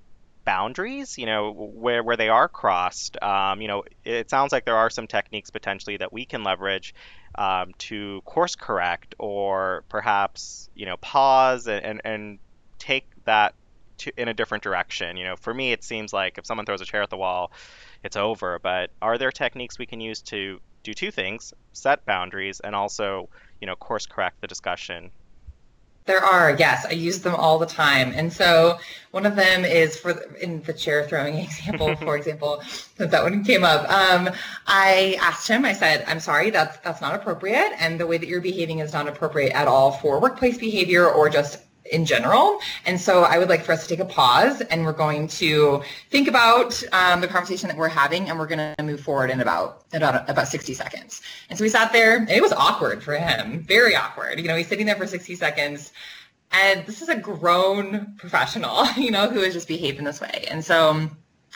boundaries, 0.45 1.19
you 1.19 1.27
know, 1.27 1.53
where, 1.53 2.03
where 2.03 2.17
they 2.17 2.29
are 2.29 2.49
crossed? 2.49 3.21
Um, 3.23 3.61
you 3.61 3.69
know, 3.69 3.83
it 4.05 4.31
sounds 4.31 4.53
like 4.53 4.65
there 4.65 4.77
are 4.77 4.91
some 4.91 5.07
techniques 5.07 5.51
potentially 5.51 5.97
that 5.97 6.13
we 6.13 6.25
can 6.25 6.45
leverage 6.45 6.95
um, 7.39 7.73
to 7.79 8.21
course 8.23 8.57
correct 8.57 9.15
or 9.19 9.85
perhaps 9.89 10.69
you 10.75 10.85
know 10.85 10.97
pause 10.99 11.69
and, 11.69 11.85
and, 11.85 12.01
and 12.05 12.39
take 12.79 13.07
that 13.25 13.55
to, 13.99 14.13
in 14.21 14.29
a 14.29 14.35
different 14.35 14.63
direction. 14.65 15.17
You 15.17 15.25
know, 15.25 15.37
for 15.37 15.55
me, 15.55 15.73
it 15.73 15.85
seems 15.85 16.13
like 16.13 16.37
if 16.37 16.45
someone 16.45 16.67
throws 16.67 16.81
a 16.81 16.85
chair 16.85 17.03
at 17.03 17.11
the 17.11 17.17
wall, 17.17 17.53
it's 18.03 18.17
over. 18.17 18.59
But 18.59 18.91
are 19.01 19.17
there 19.19 19.31
techniques 19.31 19.79
we 19.79 19.87
can 19.87 20.01
use 20.01 20.21
to 20.23 20.61
do 20.83 20.93
two 20.93 21.13
things: 21.13 21.55
set 21.73 22.05
boundaries 22.05 22.61
and 22.61 22.75
also 22.75 23.29
you 23.61 23.67
know 23.67 23.77
course 23.77 24.05
correct 24.05 24.41
the 24.41 24.49
discussion 24.49 25.11
there 26.09 26.25
are, 26.25 26.57
yes. 26.59 26.87
I 26.87 26.93
use 26.93 27.21
them 27.21 27.37
all 27.37 27.59
the 27.59 27.67
time. 27.67 28.13
And 28.17 28.33
so 28.33 28.79
one 29.13 29.27
of 29.27 29.37
them 29.37 29.65
is 29.65 29.97
for 29.97 30.13
in 30.41 30.63
the 30.63 30.73
chair 30.73 31.07
throwing 31.07 31.37
example, 31.45 31.95
for 31.97 32.17
example, 32.21 32.63
that 32.97 33.13
that 33.13 33.23
one 33.23 33.45
came 33.45 33.63
up. 33.63 33.89
Um, 33.89 34.31
I 34.67 35.17
asked 35.21 35.47
him, 35.47 35.65
I 35.65 35.75
said, 35.75 36.05
I'm 36.09 36.19
sorry, 36.19 36.51
that's, 36.51 36.79
that's 36.79 37.01
not 37.01 37.15
appropriate. 37.15 37.73
And 37.79 38.01
the 38.01 38.07
way 38.07 38.19
that 38.19 38.27
you're 38.27 38.41
behaving 38.41 38.81
is 38.81 38.93
not 38.93 39.07
appropriate 39.07 39.53
at 39.53 39.69
all 39.69 39.93
for 39.93 40.19
workplace 40.19 40.59
behavior 40.59 41.09
or 41.09 41.29
just 41.29 41.61
in 41.91 42.05
general. 42.05 42.59
And 42.87 43.01
so 43.01 43.23
I 43.23 43.39
would 43.39 43.49
like 43.49 43.65
for 43.65 43.73
us 43.73 43.83
to 43.83 43.89
take 43.89 44.01
a 44.01 44.05
pause 44.05 44.61
and 44.63 44.85
we're 44.85 44.93
going 44.93 45.29
to 45.29 45.83
think 46.11 46.29
about 46.29 46.83
um, 46.93 47.21
the 47.21 47.29
conversation 47.29 47.69
that 47.69 47.77
we're 47.77 47.89
having 47.89 48.29
and 48.29 48.39
we're 48.39 48.47
going 48.47 48.75
to 48.77 48.83
move 48.83 49.01
forward 49.01 49.31
in 49.31 49.41
about, 49.41 49.85
about, 49.93 50.29
about 50.29 50.49
60 50.49 50.75
seconds. 50.75 51.23
And 51.49 51.59
so 51.59 51.65
we 51.65 51.69
sat 51.69 51.93
there 51.93 52.17
and 52.17 52.29
it 52.29 52.43
was 52.43 52.53
awkward 52.53 53.03
for 53.03 53.15
him, 53.15 53.63
very 53.63 53.95
awkward. 53.95 54.41
You 54.41 54.49
know, 54.49 54.57
he's 54.57 54.69
sitting 54.69 54.87
there 54.87 54.97
for 54.97 55.07
60 55.07 55.35
seconds 55.35 55.93
and 56.53 56.87
this 56.87 57.03
is 57.03 57.09
a 57.09 57.17
grown 57.17 58.15
professional, 58.19 58.87
you 58.97 59.11
know, 59.11 59.29
who 59.29 59.41
has 59.41 59.55
just 59.55 59.69
behaved 59.69 59.99
in 59.99 60.05
this 60.05 60.21
way. 60.21 60.47
And 60.51 60.65
so 60.65 61.09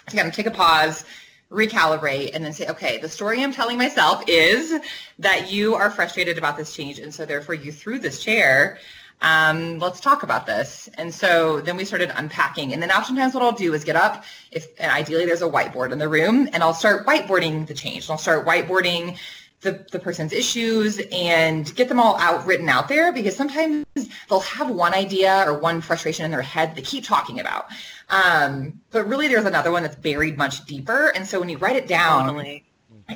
again, 0.09 0.31
take 0.31 0.47
a 0.47 0.51
pause, 0.51 1.05
recalibrate 1.51 2.31
and 2.35 2.45
then 2.45 2.53
say, 2.53 2.67
okay, 2.69 2.99
the 2.99 3.09
story 3.09 3.43
I'm 3.43 3.53
telling 3.53 3.79
myself 3.79 4.25
is 4.27 4.81
that 5.19 5.53
you 5.53 5.75
are 5.75 5.91
frustrated 5.91 6.39
about 6.39 6.57
this 6.57 6.75
change. 6.75 6.99
And 6.99 7.15
so 7.15 7.25
therefore 7.25 7.55
you 7.55 7.71
threw 7.73 7.99
this 7.99 8.23
chair 8.23 8.79
um, 9.23 9.79
let's 9.79 10.01
talk 10.01 10.25
about 10.25 10.47
this. 10.47 10.89
And 10.99 11.15
so 11.15 11.61
then 11.61 11.77
we 11.77 11.85
started 11.85 12.13
unpacking. 12.17 12.73
And 12.73 12.83
then 12.83 12.91
oftentimes 12.91 13.35
what 13.35 13.43
I'll 13.43 13.53
do 13.53 13.73
is 13.73 13.85
get 13.85 13.97
up, 13.97 14.25
if 14.51 14.67
and 14.79 14.91
ideally 14.91 15.25
there's 15.25 15.43
a 15.43 15.49
whiteboard 15.49 15.93
in 15.93 15.99
the 15.99 16.09
room, 16.09 16.49
and 16.53 16.63
I'll 16.63 16.75
start 16.75 17.07
whiteboarding 17.07 17.67
the 17.67 17.75
change. 17.75 18.05
And 18.05 18.11
I'll 18.11 18.19
start 18.19 18.45
whiteboarding 18.45 19.17
the, 19.61 19.87
the 19.93 20.01
person's 20.01 20.33
issues 20.33 21.01
and 21.13 21.73
get 21.77 21.89
them 21.89 22.01
all 22.01 22.17
out 22.17 22.45
written 22.45 22.69
out 22.69 22.89
there 22.89 23.13
because 23.13 23.37
sometimes 23.37 23.87
they'll 24.29 24.41
have 24.41 24.69
one 24.69 24.93
idea 24.93 25.45
or 25.47 25.57
one 25.57 25.81
frustration 25.81 26.25
in 26.25 26.33
their 26.33 26.43
head 26.43 26.75
they 26.75 26.83
keep 26.83 27.05
talking 27.05 27.39
about. 27.39 27.67
Um, 28.11 28.81
but 28.91 29.07
really 29.07 29.29
there's 29.29 29.45
another 29.45 29.71
one 29.71 29.85
that's 29.85 29.95
buried 29.95 30.37
much 30.37 30.65
deeper. 30.67 31.13
And 31.15 31.25
so 31.25 31.39
when 31.39 31.49
you 31.49 31.59
write 31.59 31.77
it 31.77 31.87
down, 31.87 32.27
totally 32.27 32.65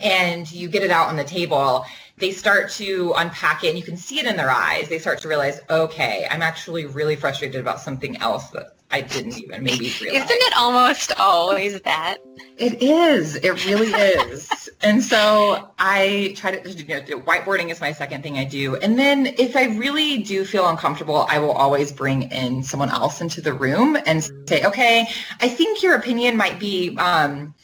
and 0.02 0.50
you 0.50 0.68
get 0.68 0.82
it 0.82 0.90
out 0.90 1.08
on 1.08 1.16
the 1.16 1.24
table, 1.24 1.84
they 2.18 2.32
start 2.32 2.70
to 2.70 3.12
unpack 3.18 3.64
it 3.64 3.68
and 3.68 3.78
you 3.78 3.84
can 3.84 3.96
see 3.96 4.18
it 4.18 4.26
in 4.26 4.36
their 4.36 4.50
eyes. 4.50 4.88
They 4.88 4.98
start 4.98 5.20
to 5.20 5.28
realize, 5.28 5.60
okay, 5.68 6.26
I'm 6.30 6.42
actually 6.42 6.86
really 6.86 7.16
frustrated 7.16 7.60
about 7.60 7.80
something 7.80 8.16
else 8.18 8.48
that 8.50 8.76
I 8.90 9.02
didn't 9.02 9.38
even 9.38 9.64
maybe 9.64 9.92
realize. 10.00 10.24
Isn't 10.24 10.42
it 10.42 10.56
almost 10.56 11.12
always 11.18 11.80
that? 11.82 12.18
It 12.56 12.82
is. 12.82 13.36
It 13.36 13.66
really 13.66 13.88
is. 13.88 14.70
and 14.80 15.02
so 15.02 15.70
I 15.78 16.34
try 16.36 16.56
to, 16.56 16.70
you 16.70 16.86
know, 16.86 17.00
whiteboarding 17.20 17.70
is 17.70 17.80
my 17.80 17.92
second 17.92 18.22
thing 18.22 18.38
I 18.38 18.44
do. 18.44 18.76
And 18.76 18.98
then 18.98 19.26
if 19.38 19.54
I 19.54 19.64
really 19.76 20.22
do 20.22 20.44
feel 20.44 20.68
uncomfortable, 20.68 21.26
I 21.28 21.38
will 21.38 21.52
always 21.52 21.92
bring 21.92 22.30
in 22.30 22.62
someone 22.62 22.88
else 22.88 23.20
into 23.20 23.42
the 23.42 23.52
room 23.52 23.98
and 24.06 24.24
say, 24.48 24.64
okay, 24.64 25.08
I 25.40 25.48
think 25.48 25.82
your 25.82 25.96
opinion 25.96 26.36
might 26.36 26.58
be, 26.58 26.96
um, 26.96 27.54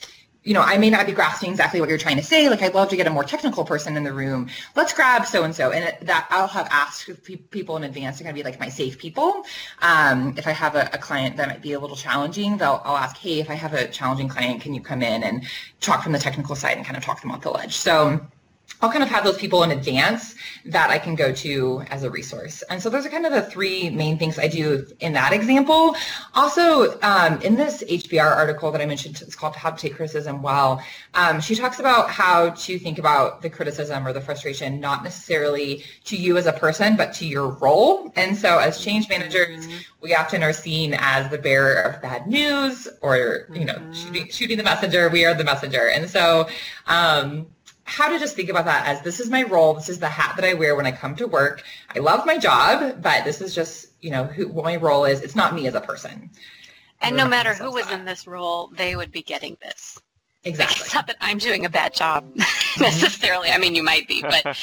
you 0.44 0.54
know, 0.54 0.60
I 0.60 0.76
may 0.76 0.90
not 0.90 1.06
be 1.06 1.12
grasping 1.12 1.50
exactly 1.50 1.80
what 1.80 1.88
you're 1.88 1.98
trying 1.98 2.16
to 2.16 2.22
say. 2.22 2.48
Like, 2.48 2.62
I'd 2.62 2.74
love 2.74 2.88
to 2.88 2.96
get 2.96 3.06
a 3.06 3.10
more 3.10 3.22
technical 3.22 3.64
person 3.64 3.96
in 3.96 4.02
the 4.02 4.12
room. 4.12 4.48
Let's 4.74 4.92
grab 4.92 5.24
so 5.24 5.44
and 5.44 5.54
so, 5.54 5.70
and 5.70 5.94
that 6.06 6.26
I'll 6.30 6.48
have 6.48 6.66
asked 6.70 7.08
people 7.50 7.76
in 7.76 7.84
advance. 7.84 8.18
They're 8.18 8.24
going 8.24 8.34
to 8.34 8.42
be 8.42 8.44
like 8.44 8.58
my 8.58 8.68
safe 8.68 8.98
people. 8.98 9.44
Um, 9.82 10.34
if 10.36 10.46
I 10.48 10.50
have 10.50 10.74
a, 10.74 10.90
a, 10.92 10.98
client 10.98 11.36
that 11.36 11.48
might 11.48 11.62
be 11.62 11.74
a 11.74 11.80
little 11.80 11.96
challenging, 11.96 12.56
they'll 12.56 12.82
I'll 12.84 12.96
ask, 12.96 13.16
hey, 13.16 13.38
if 13.40 13.50
I 13.50 13.54
have 13.54 13.72
a 13.72 13.86
challenging 13.88 14.28
client, 14.28 14.60
can 14.60 14.74
you 14.74 14.80
come 14.80 15.02
in 15.02 15.22
and 15.22 15.44
talk 15.80 16.02
from 16.02 16.12
the 16.12 16.18
technical 16.18 16.56
side 16.56 16.76
and 16.76 16.84
kind 16.84 16.96
of 16.96 17.04
talk 17.04 17.20
them 17.20 17.30
off 17.30 17.42
the 17.42 17.50
ledge? 17.50 17.76
So 17.76 18.20
I'll 18.82 18.90
kind 18.90 19.04
of 19.04 19.08
have 19.10 19.22
those 19.22 19.38
people 19.38 19.62
in 19.62 19.70
advance 19.70 20.34
that 20.64 20.90
I 20.90 20.98
can 20.98 21.14
go 21.14 21.32
to 21.32 21.84
as 21.88 22.02
a 22.02 22.10
resource. 22.10 22.62
And 22.68 22.82
so 22.82 22.90
those 22.90 23.06
are 23.06 23.10
kind 23.10 23.24
of 23.24 23.32
the 23.32 23.42
three 23.42 23.90
main 23.90 24.18
things 24.18 24.40
I 24.40 24.48
do 24.48 24.84
in 24.98 25.12
that 25.12 25.32
example. 25.32 25.94
Also, 26.34 27.00
um, 27.00 27.40
in 27.42 27.54
this 27.54 27.84
HBR 27.84 28.36
article 28.36 28.72
that 28.72 28.80
I 28.80 28.86
mentioned, 28.86 29.22
it's 29.22 29.36
called 29.36 29.54
How 29.54 29.70
to 29.70 29.76
Take 29.76 29.94
Criticism 29.94 30.42
Well, 30.42 30.82
um, 31.14 31.40
she 31.40 31.54
talks 31.54 31.78
about 31.78 32.10
how 32.10 32.50
to 32.50 32.78
think 32.78 32.98
about 32.98 33.40
the 33.40 33.50
criticism 33.50 34.06
or 34.06 34.12
the 34.12 34.20
frustration, 34.20 34.80
not 34.80 35.04
necessarily 35.04 35.84
to 36.04 36.16
you 36.16 36.36
as 36.36 36.46
a 36.46 36.52
person, 36.52 36.96
but 36.96 37.12
to 37.14 37.26
your 37.26 37.50
role. 37.50 38.12
And 38.16 38.36
so 38.36 38.58
as 38.58 38.82
change 38.82 39.08
managers, 39.08 39.66
mm-hmm. 39.66 39.78
we 40.00 40.14
often 40.14 40.42
are 40.42 40.52
seen 40.52 40.94
as 40.98 41.30
the 41.30 41.38
bearer 41.38 41.82
of 41.82 42.02
bad 42.02 42.26
news 42.26 42.88
or, 43.00 43.46
you 43.52 43.64
know, 43.64 43.74
mm-hmm. 43.74 43.92
shooting, 43.92 44.28
shooting 44.28 44.58
the 44.58 44.64
messenger. 44.64 45.08
We 45.08 45.24
are 45.24 45.34
the 45.34 45.44
messenger. 45.44 45.88
And 45.88 46.10
so, 46.10 46.48
um, 46.88 47.46
how 47.84 48.08
to 48.08 48.18
just 48.18 48.36
think 48.36 48.48
about 48.48 48.64
that 48.66 48.86
as 48.86 49.02
this 49.02 49.20
is 49.20 49.28
my 49.28 49.42
role. 49.42 49.74
This 49.74 49.88
is 49.88 49.98
the 49.98 50.08
hat 50.08 50.34
that 50.36 50.44
I 50.44 50.54
wear 50.54 50.76
when 50.76 50.86
I 50.86 50.92
come 50.92 51.16
to 51.16 51.26
work. 51.26 51.64
I 51.94 51.98
love 51.98 52.24
my 52.26 52.38
job, 52.38 53.02
but 53.02 53.24
this 53.24 53.40
is 53.40 53.54
just, 53.54 53.88
you 54.00 54.10
know, 54.10 54.24
who 54.24 54.48
what 54.48 54.64
my 54.64 54.76
role 54.76 55.04
is. 55.04 55.20
It's 55.22 55.34
not 55.34 55.54
me 55.54 55.66
as 55.66 55.74
a 55.74 55.80
person. 55.80 56.30
And 57.00 57.16
no 57.16 57.26
matter 57.26 57.52
who 57.52 57.72
was 57.72 57.86
that. 57.86 57.98
in 57.98 58.04
this 58.04 58.26
role, 58.26 58.70
they 58.76 58.94
would 58.94 59.10
be 59.10 59.22
getting 59.22 59.56
this. 59.60 60.00
Exactly. 60.44 60.84
It's 60.84 60.94
not 60.94 61.06
that 61.08 61.16
I'm 61.20 61.38
doing 61.38 61.64
a 61.64 61.70
bad 61.70 61.94
job 61.94 62.24
mm-hmm. 62.34 62.82
necessarily. 62.82 63.50
I 63.50 63.58
mean, 63.58 63.74
you 63.74 63.82
might 63.82 64.06
be, 64.06 64.22
but 64.22 64.56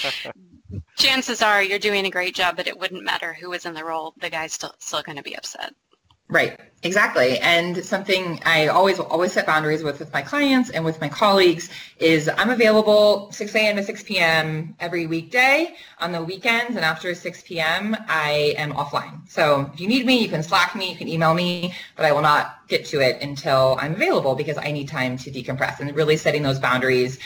chances 0.97 1.41
are 1.41 1.61
you're 1.61 1.79
doing 1.79 2.05
a 2.05 2.09
great 2.09 2.35
job, 2.35 2.55
but 2.55 2.67
it 2.67 2.79
wouldn't 2.79 3.03
matter 3.03 3.33
who 3.33 3.49
was 3.49 3.65
in 3.65 3.73
the 3.73 3.83
role. 3.83 4.13
The 4.19 4.29
guy's 4.29 4.53
still 4.53 4.73
still 4.79 5.01
going 5.01 5.17
to 5.17 5.23
be 5.23 5.35
upset. 5.35 5.73
Right, 6.31 6.59
exactly. 6.83 7.39
And 7.39 7.83
something 7.83 8.39
I 8.45 8.67
always 8.67 8.99
always 8.99 9.33
set 9.33 9.47
boundaries 9.47 9.83
with 9.83 9.97
with 9.99 10.13
my 10.13 10.21
clients 10.21 10.69
and 10.69 10.85
with 10.85 11.01
my 11.01 11.09
colleagues 11.09 11.69
is 11.97 12.29
I'm 12.37 12.51
available 12.51 13.31
6 13.31 13.55
a.m. 13.55 13.77
to 13.77 13.83
6 13.83 14.03
p.m. 14.03 14.75
every 14.79 15.07
weekday 15.07 15.73
on 15.97 16.11
the 16.11 16.23
weekends, 16.23 16.75
and 16.75 16.85
after 16.85 17.15
6 17.15 17.41
p.m. 17.41 17.97
I 18.07 18.53
am 18.57 18.73
offline. 18.73 19.27
So 19.27 19.71
if 19.73 19.79
you 19.79 19.87
need 19.87 20.05
me, 20.05 20.21
you 20.21 20.29
can 20.29 20.43
Slack 20.43 20.75
me, 20.75 20.91
you 20.91 20.95
can 20.95 21.07
email 21.07 21.33
me, 21.33 21.73
but 21.95 22.05
I 22.05 22.11
will 22.11 22.21
not 22.21 22.67
get 22.67 22.85
to 22.85 23.01
it 23.01 23.23
until 23.23 23.79
I'm 23.81 23.93
available 23.93 24.35
because 24.35 24.59
I 24.59 24.71
need 24.71 24.87
time 24.87 25.17
to 25.17 25.31
decompress. 25.31 25.79
And 25.79 25.95
really 25.95 26.15
setting 26.15 26.43
those 26.43 26.59
boundaries 26.59 27.17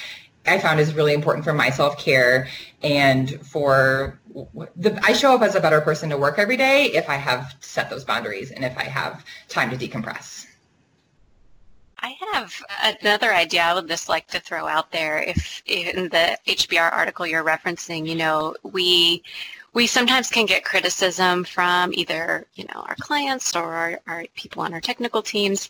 I 0.46 0.60
found 0.60 0.80
is 0.80 0.94
really 0.94 1.14
important 1.14 1.46
for 1.46 1.54
my 1.54 1.70
self-care 1.70 2.48
and 2.82 3.40
for 3.46 4.20
the, 4.76 5.00
I 5.04 5.14
show 5.14 5.36
up 5.36 5.42
as 5.42 5.56
a 5.56 5.62
better 5.62 5.80
person 5.82 6.10
to 6.10 6.18
work 6.18 6.38
every 6.38 6.58
day 6.58 6.86
if 6.88 7.10
I 7.10 7.16
have 7.16 7.56
set 7.62 7.90
those 7.90 8.04
boundaries 8.04 8.52
and 8.52 8.66
if 8.66 8.78
I 8.78 8.84
have 8.84 9.26
time 9.48 9.70
to 9.70 9.78
decompress. 9.78 10.48
I 12.00 12.18
have 12.34 12.62
another 13.02 13.34
idea 13.34 13.64
I 13.64 13.74
would 13.74 13.88
just 13.88 14.10
like 14.10 14.28
to 14.28 14.40
throw 14.42 14.68
out 14.68 14.92
there. 14.92 15.20
If 15.20 15.64
in 15.66 16.10
the 16.10 16.38
HBR 16.46 16.92
article 16.92 17.26
you're 17.26 17.46
referencing, 17.46 18.06
you 18.06 18.16
know, 18.16 18.56
we 18.64 19.24
we 19.72 19.88
sometimes 19.88 20.30
can 20.30 20.46
get 20.46 20.66
criticism 20.66 21.46
from 21.46 21.94
either 21.94 22.46
you 22.56 22.66
know 22.66 22.82
our 22.82 22.96
clients 23.00 23.56
or 23.56 23.74
our, 23.74 24.00
our 24.06 24.26
people 24.36 24.62
on 24.62 24.74
our 24.74 24.82
technical 24.82 25.22
teams 25.22 25.70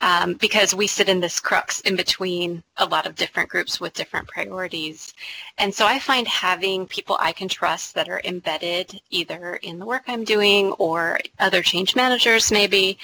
um, 0.00 0.34
because 0.34 0.74
we 0.74 0.86
sit 0.86 1.08
in 1.08 1.20
this 1.20 1.40
crux 1.40 1.80
in 1.80 1.96
between 1.96 2.62
a 2.78 2.86
lot 2.86 3.06
of 3.06 3.14
different 3.14 3.48
groups 3.48 3.80
with 3.80 3.92
different 3.92 4.26
priorities. 4.28 5.14
And 5.58 5.74
so 5.74 5.86
I 5.86 5.98
find 5.98 6.26
having 6.26 6.86
people 6.86 7.16
I 7.20 7.32
can 7.32 7.48
trust 7.48 7.94
that 7.94 8.08
are 8.08 8.20
embedded 8.24 9.00
either 9.10 9.56
in 9.56 9.78
the 9.78 9.86
work 9.86 10.04
I'm 10.06 10.24
doing 10.24 10.72
or 10.72 11.18
other 11.38 11.62
change 11.62 11.94
managers 11.94 12.50
maybe, 12.50 12.98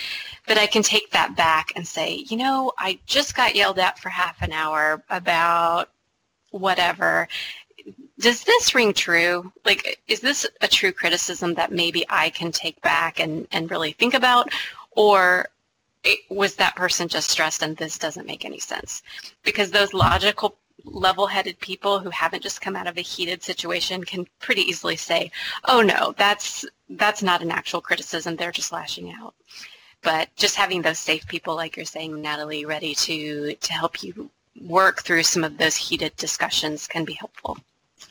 that 0.46 0.58
I 0.58 0.66
can 0.66 0.82
take 0.82 1.10
that 1.10 1.36
back 1.36 1.72
and 1.76 1.86
say, 1.86 2.24
you 2.28 2.36
know, 2.36 2.72
I 2.78 2.98
just 3.06 3.34
got 3.34 3.56
yelled 3.56 3.78
at 3.78 3.98
for 3.98 4.08
half 4.08 4.40
an 4.42 4.52
hour 4.52 5.02
about 5.10 5.90
whatever 6.50 7.28
does 8.18 8.44
this 8.44 8.74
ring 8.74 8.94
true? 8.94 9.52
Like, 9.64 10.00
is 10.08 10.20
this 10.20 10.46
a 10.60 10.68
true 10.68 10.92
criticism 10.92 11.54
that 11.54 11.72
maybe 11.72 12.06
I 12.08 12.30
can 12.30 12.50
take 12.50 12.80
back 12.80 13.20
and, 13.20 13.46
and 13.52 13.70
really 13.70 13.92
think 13.92 14.14
about? 14.14 14.48
Or 14.92 15.48
it, 16.06 16.20
was 16.30 16.54
that 16.54 16.76
person 16.76 17.08
just 17.08 17.30
stressed 17.30 17.62
and 17.62 17.76
this 17.76 17.98
doesn't 17.98 18.26
make 18.26 18.44
any 18.44 18.60
sense? 18.60 19.02
Because 19.42 19.70
those 19.70 19.92
logical, 19.92 20.56
level-headed 20.84 21.58
people 21.58 21.98
who 21.98 22.10
haven't 22.10 22.42
just 22.42 22.60
come 22.60 22.76
out 22.76 22.86
of 22.86 22.96
a 22.96 23.02
heated 23.02 23.42
situation 23.42 24.04
can 24.04 24.26
pretty 24.38 24.62
easily 24.62 24.96
say, 24.96 25.30
oh 25.64 25.80
no, 25.80 26.14
that's, 26.16 26.64
that's 26.90 27.22
not 27.22 27.42
an 27.42 27.50
actual 27.50 27.80
criticism. 27.80 28.36
They're 28.36 28.52
just 28.52 28.72
lashing 28.72 29.12
out. 29.12 29.34
But 30.02 30.28
just 30.36 30.54
having 30.54 30.82
those 30.82 30.98
safe 30.98 31.26
people, 31.26 31.56
like 31.56 31.76
you're 31.76 31.84
saying, 31.84 32.20
Natalie, 32.22 32.64
ready 32.64 32.94
to, 32.94 33.54
to 33.54 33.72
help 33.72 34.02
you 34.02 34.30
work 34.62 35.02
through 35.02 35.24
some 35.24 35.42
of 35.42 35.58
those 35.58 35.76
heated 35.76 36.14
discussions 36.16 36.86
can 36.86 37.04
be 37.04 37.14
helpful. 37.14 37.58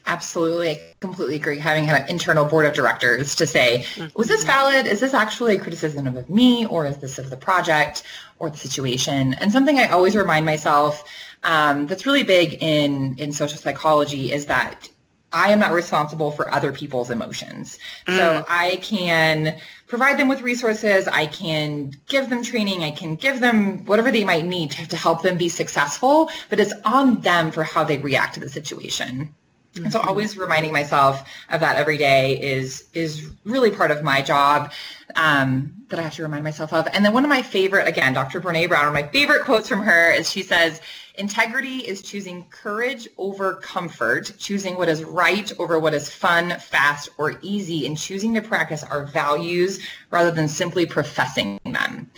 Absolutely. 0.08 0.70
I 0.72 0.94
completely 1.00 1.36
agree. 1.36 1.58
Having 1.58 1.90
an 1.90 2.08
internal 2.08 2.46
board 2.46 2.66
of 2.66 2.74
directors 2.74 3.34
to 3.36 3.48
say, 3.48 3.86
was 4.16 4.28
this 4.28 4.44
valid? 4.44 4.86
Is 4.86 5.00
this 5.00 5.14
actually 5.14 5.56
a 5.56 5.60
criticism 5.60 6.06
of 6.06 6.30
me 6.30 6.66
or 6.68 6.86
is 6.86 6.98
this 6.98 7.18
of 7.18 7.30
the 7.30 7.38
project 7.38 8.04
or 8.38 8.50
the 8.50 8.58
situation? 8.58 9.34
And 9.36 9.52
something 9.52 9.80
I 9.80 9.88
always 9.88 10.16
remind 10.16 10.46
myself 10.46 11.04
um, 11.44 11.88
that's 11.88 12.06
really 12.06 12.24
big 12.24 12.62
in, 12.62 13.16
in 13.18 13.32
social 13.32 13.58
psychology 13.58 14.32
is 14.32 14.46
that 14.46 14.90
I 15.34 15.52
am 15.52 15.60
not 15.60 15.74
responsible 15.74 16.32
for 16.32 16.54
other 16.54 16.72
people's 16.72 17.10
emotions. 17.10 17.78
Mm. 18.08 18.18
So 18.18 18.46
I 18.48 18.78
can 18.78 19.60
provide 19.88 20.18
them 20.18 20.28
with 20.28 20.42
resources. 20.42 21.08
I 21.08 21.26
can 21.26 21.92
give 22.08 22.30
them 22.30 22.44
training. 22.44 22.84
I 22.84 22.92
can 22.92 23.16
give 23.16 23.42
them 23.42 23.84
whatever 23.86 24.12
they 24.12 24.24
might 24.24 24.46
need 24.46 24.72
to, 24.72 24.88
to 24.88 24.96
help 24.96 25.24
them 25.24 25.38
be 25.38 25.50
successful, 25.50 26.30
but 26.50 26.60
it's 26.60 26.74
on 26.86 27.22
them 27.22 27.52
for 27.52 27.64
how 27.64 27.84
they 27.84 27.98
react 27.98 28.36
to 28.36 28.40
the 28.40 28.50
situation. 28.50 29.34
Mm-hmm. 29.76 29.90
So 29.90 30.00
always 30.00 30.38
reminding 30.38 30.72
myself 30.72 31.28
of 31.50 31.60
that 31.60 31.76
every 31.76 31.98
day 31.98 32.40
is 32.42 32.86
is 32.94 33.30
really 33.44 33.72
part 33.72 33.92
of 33.92 34.04
my 34.04 34.22
job 34.22 34.72
um, 35.16 35.74
that 35.90 36.00
I 36.00 36.04
have 36.04 36.14
to 36.16 36.24
remind 36.24 36.44
myself 36.44 36.74
of. 36.74 36.88
And 36.94 37.04
then 37.04 37.14
one 37.14 37.24
of 37.24 37.30
my 37.30 37.42
favorite, 37.42 37.88
again, 37.88 38.14
Dr. 38.14 38.40
Brene 38.40 38.68
Brown, 38.68 38.86
one 38.86 38.96
of 38.96 39.06
my 39.06 39.12
favorite 39.12 39.44
quotes 39.44 39.68
from 39.68 39.82
her 39.82 40.12
is 40.12 40.30
she 40.30 40.44
says, 40.44 40.82
integrity 41.18 41.78
is 41.80 42.02
choosing 42.02 42.46
courage 42.50 43.08
over 43.18 43.56
comfort, 43.56 44.34
choosing 44.38 44.78
what 44.78 44.90
is 44.90 45.04
right 45.04 45.52
over 45.60 45.78
what 45.80 45.94
is 45.94 46.10
fun, 46.10 46.58
fast, 46.60 47.10
or 47.18 47.38
easy, 47.42 47.86
and 47.86 47.98
choosing 47.98 48.34
to 48.34 48.42
practice 48.42 48.84
our 48.84 49.06
values 49.06 49.80
rather 50.10 50.32
than 50.32 50.48
simply 50.48 50.86
professing 50.86 51.60
them. 51.66 52.10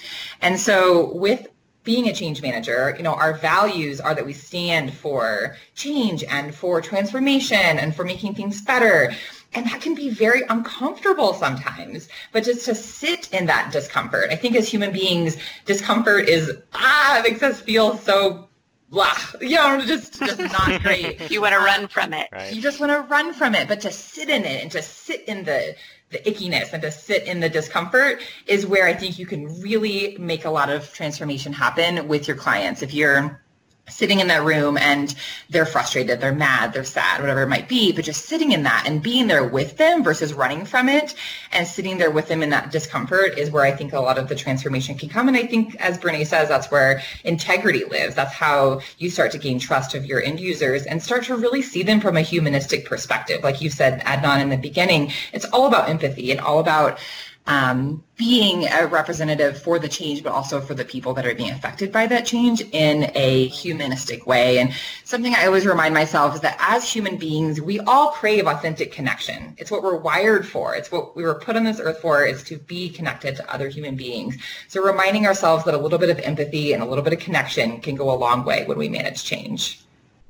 And 0.42 0.60
so 0.60 1.14
with 1.14 1.48
being 1.88 2.10
a 2.10 2.14
change 2.14 2.42
manager, 2.42 2.94
you 2.98 3.02
know, 3.02 3.14
our 3.14 3.34
values 3.36 4.02
are 4.02 4.14
that 4.14 4.26
we 4.26 4.34
stand 4.34 4.94
for 4.94 5.56
change 5.74 6.22
and 6.26 6.54
for 6.54 6.82
transformation 6.82 7.80
and 7.80 7.96
for 7.96 8.04
making 8.04 8.36
things 8.36 8.60
better. 8.62 9.14
And 9.54 9.66
that 9.68 9.80
can 9.80 9.96
be 9.96 10.10
very 10.10 10.42
uncomfortable 10.50 11.34
sometimes, 11.34 12.10
but 12.34 12.44
just 12.44 12.66
to 12.66 12.76
sit 12.76 13.34
in 13.34 13.46
that 13.46 13.72
discomfort. 13.72 14.32
I 14.32 14.36
think 14.36 14.58
as 14.58 14.68
human 14.68 14.92
beings, 14.92 15.38
discomfort 15.64 16.28
is, 16.28 16.58
ah, 16.74 17.20
it 17.20 17.24
makes 17.24 17.42
us 17.42 17.62
feel 17.62 17.96
so 17.96 18.50
blah, 18.90 19.18
you 19.40 19.56
know, 19.56 19.82
just, 19.86 20.20
just 20.20 20.40
not 20.40 20.82
great. 20.84 21.32
you 21.32 21.40
want 21.42 21.54
to 21.54 21.60
run 21.60 21.88
from 21.88 22.12
it. 22.12 22.28
Right. 22.34 22.54
You 22.54 22.62
just 22.62 22.82
want 22.82 22.92
to 22.92 23.00
run 23.10 23.34
from 23.34 23.56
it, 23.56 23.70
but 23.70 23.80
to 23.82 23.94
sit 23.94 24.30
in 24.30 24.44
it 24.44 24.62
and 24.62 24.70
to 24.72 24.82
sit 24.82 25.24
in 25.24 25.46
the, 25.46 25.74
the 26.10 26.20
ickiness 26.20 26.72
and 26.74 26.82
to 26.82 26.92
sit 26.92 27.24
in 27.24 27.40
the 27.40 27.50
discomfort 27.50 28.22
is 28.46 28.66
where 28.66 28.88
I 28.88 28.94
think 28.94 29.20
you 29.20 29.26
can 29.26 29.60
really 29.62 30.18
make 30.20 30.46
a 30.46 30.50
lot 30.50 30.70
of 30.70 30.94
transformation 30.94 31.52
happen 31.52 32.08
with 32.08 32.28
your 32.28 32.38
clients. 32.38 32.82
If 32.82 32.94
you're 32.94 33.42
sitting 33.90 34.20
in 34.20 34.28
that 34.28 34.44
room 34.44 34.78
and 34.78 35.16
they're 35.50 35.66
frustrated, 35.66 36.20
they're 36.20 36.34
mad, 36.34 36.74
they're 36.74 36.84
sad, 36.84 37.22
whatever 37.22 37.44
it 37.44 37.48
might 37.48 37.70
be, 37.70 37.92
but 37.92 38.06
just 38.06 38.26
sitting 38.26 38.52
in 38.52 38.64
that 38.64 38.84
and 38.86 39.02
being 39.02 39.28
there 39.28 39.48
with 39.48 39.78
them 39.78 40.04
versus 40.04 40.34
running 40.34 40.66
from 40.66 40.90
it 40.90 41.16
and 41.52 41.68
sitting 41.68 41.98
there 41.98 42.12
with 42.12 42.28
them 42.28 42.44
in 42.44 42.50
that 42.50 42.72
discomfort 42.72 43.38
is 43.38 43.50
where 43.50 43.64
I 43.64 43.72
think 43.72 43.94
a 43.94 44.00
lot 44.00 44.18
of 44.18 44.28
the 44.28 44.36
transformation 44.36 44.98
can 44.98 45.10
come. 45.10 45.28
And 45.28 45.38
I 45.38 45.46
think, 45.46 45.76
as 45.76 45.98
Brene 45.98 46.26
says, 46.28 46.50
that's 46.50 46.70
where 46.70 47.02
integrity 47.24 47.86
lives. 47.86 48.16
That's 48.16 48.34
how 48.34 48.82
you 48.98 49.10
start 49.10 49.32
to 49.32 49.38
gain 49.38 49.60
trust 49.60 49.96
of 49.96 50.06
your 50.06 50.22
end 50.22 50.40
users 50.40 50.86
and 50.86 51.02
start 51.02 51.24
to 51.26 51.36
really 51.36 51.62
see 51.62 51.84
them 51.84 52.00
from 52.00 52.18
a 52.18 52.22
humanistic 52.22 52.86
perspective. 52.86 53.44
Like 53.44 53.62
you 53.62 53.70
said, 53.70 54.02
Adnan, 54.02 54.42
in 54.42 54.50
the 54.50 54.58
beginning, 54.58 55.12
it's 55.34 55.46
all 55.46 55.68
about 55.68 55.90
empathy 55.90 56.32
and 56.32 56.42
all 56.42 56.60
about 56.60 57.00
um, 57.48 58.04
being 58.18 58.68
a 58.68 58.88
representative 58.88 59.62
for 59.62 59.80
the 59.80 59.88
change, 59.88 60.22
but 60.22 60.34
also 60.34 60.60
for 60.60 60.74
the 60.74 60.84
people 60.84 61.14
that 61.14 61.26
are 61.26 61.34
being 61.34 61.50
affected 61.52 61.92
by 61.92 62.06
that 62.08 62.26
change 62.26 62.62
in 62.74 63.10
a 63.16 63.48
humanistic 63.48 64.28
way. 64.28 64.60
And 64.60 64.74
something 65.06 65.34
I 65.34 65.46
always 65.46 65.66
remind 65.66 65.94
myself 65.94 66.36
is 66.36 66.42
that 66.42 66.58
as 66.60 66.92
human 66.92 67.16
beings, 67.16 67.62
we 67.62 67.80
all 67.82 68.12
crave 68.12 68.48
authentic 68.48 68.92
connection. 68.92 69.56
It's 69.58 69.72
what 69.72 69.82
we're 69.82 69.96
wired 69.96 70.46
for. 70.46 70.76
It's 70.76 70.92
what 70.92 71.16
we 71.16 71.24
were 71.24 71.36
put 71.36 71.56
on 71.56 71.64
this 71.64 71.80
earth 71.80 72.00
for 72.00 72.26
is 72.26 72.44
to 72.44 72.58
be 72.58 72.90
connected 72.90 73.38
to 73.38 73.54
other 73.54 73.70
human 73.70 73.96
beings. 73.96 74.36
So 74.68 74.84
reminding 74.84 75.26
ourselves 75.26 75.64
that 75.66 75.74
a 75.74 75.78
little 75.78 76.00
bit 76.00 76.10
of 76.10 76.20
empathy 76.20 76.74
and 76.74 76.84
a 76.84 76.86
little 76.86 77.04
bit 77.04 77.14
of 77.14 77.20
connection 77.20 77.80
can 77.80 77.96
go 77.96 78.12
a 78.12 78.18
long 78.18 78.44
way 78.44 78.66
when 78.66 78.78
we 78.78 78.90
manage 78.90 79.24
change. 79.24 79.82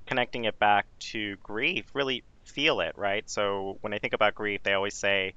Connecting 0.06 0.45
it 0.45 0.60
back 0.60 0.86
to 0.99 1.36
grief, 1.38 1.89
really 1.93 2.23
feel 2.43 2.80
it, 2.80 2.95
right? 2.95 3.30
So 3.30 3.77
when 3.82 3.93
I 3.93 3.97
think 3.97 4.13
about 4.13 4.36
grief, 4.36 4.62
they 4.63 4.73
always 4.73 4.93
say, 4.93 5.34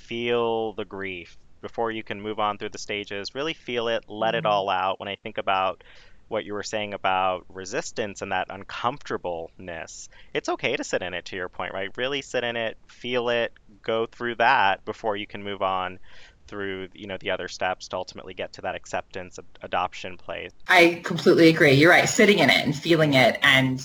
feel 0.00 0.72
the 0.72 0.84
grief 0.84 1.36
before 1.60 1.90
you 1.90 2.02
can 2.02 2.20
move 2.20 2.38
on 2.38 2.58
through 2.58 2.70
the 2.70 2.78
stages. 2.78 3.34
Really 3.34 3.54
feel 3.54 3.88
it, 3.88 4.04
let 4.08 4.34
it 4.34 4.44
mm-hmm. 4.44 4.52
all 4.52 4.68
out. 4.68 4.98
When 4.98 5.08
I 5.08 5.16
think 5.16 5.38
about 5.38 5.84
what 6.28 6.44
you 6.44 6.54
were 6.54 6.62
saying 6.62 6.94
about 6.94 7.44
resistance 7.48 8.22
and 8.22 8.32
that 8.32 8.46
uncomfortableness, 8.50 10.08
it's 10.32 10.48
okay 10.48 10.76
to 10.76 10.84
sit 10.84 11.02
in 11.02 11.12
it 11.12 11.24
to 11.26 11.36
your 11.36 11.48
point, 11.48 11.74
right? 11.74 11.90
Really 11.96 12.22
sit 12.22 12.44
in 12.44 12.56
it, 12.56 12.78
feel 12.86 13.28
it, 13.28 13.52
go 13.82 14.06
through 14.06 14.36
that 14.36 14.84
before 14.84 15.16
you 15.16 15.26
can 15.26 15.42
move 15.42 15.62
on 15.62 15.98
through 16.46 16.88
you 16.94 17.06
know 17.06 17.16
the 17.20 17.30
other 17.30 17.46
steps 17.46 17.86
to 17.86 17.96
ultimately 17.96 18.34
get 18.34 18.54
to 18.54 18.62
that 18.62 18.74
acceptance 18.74 19.38
adoption 19.62 20.16
place 20.16 20.50
i 20.66 21.00
completely 21.04 21.48
agree 21.48 21.74
you're 21.74 21.90
right 21.90 22.08
sitting 22.08 22.40
in 22.40 22.50
it 22.50 22.64
and 22.64 22.74
feeling 22.74 23.14
it 23.14 23.38
and 23.40 23.80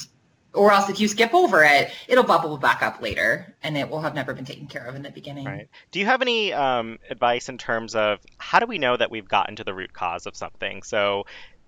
or 0.56 0.72
else 0.72 0.90
if 0.90 1.00
you 1.00 1.08
skip 1.08 1.34
over 1.34 1.64
it, 1.64 1.92
it'll 2.08 2.24
bubble 2.24 2.58
back 2.58 2.82
up 2.82 3.02
later 3.02 3.56
and 3.62 3.78
it 3.78 3.90
will 3.90 4.02
have 4.02 4.16
never 4.16 4.34
been 4.34 4.46
taken 4.46 4.68
care 4.68 4.86
of 4.86 4.96
in 4.96 5.02
the 5.02 5.12
beginning. 5.12 5.46
Right. 5.46 5.70
Do 5.92 6.00
you 6.00 6.06
have 6.06 6.22
any 6.22 6.54
um, 6.54 7.00
advice 7.10 7.50
in 7.50 7.58
terms 7.58 7.96
of 7.96 8.20
how 8.38 8.60
do 8.60 8.66
we 8.66 8.78
know 8.78 8.96
that 8.98 9.12
we've 9.12 9.28
gotten 9.28 9.58
to 9.58 9.64
the 9.64 9.74
root 9.74 9.94
cause 9.94 10.26
of 10.26 10.36
something? 10.36 10.84
So, 10.84 11.26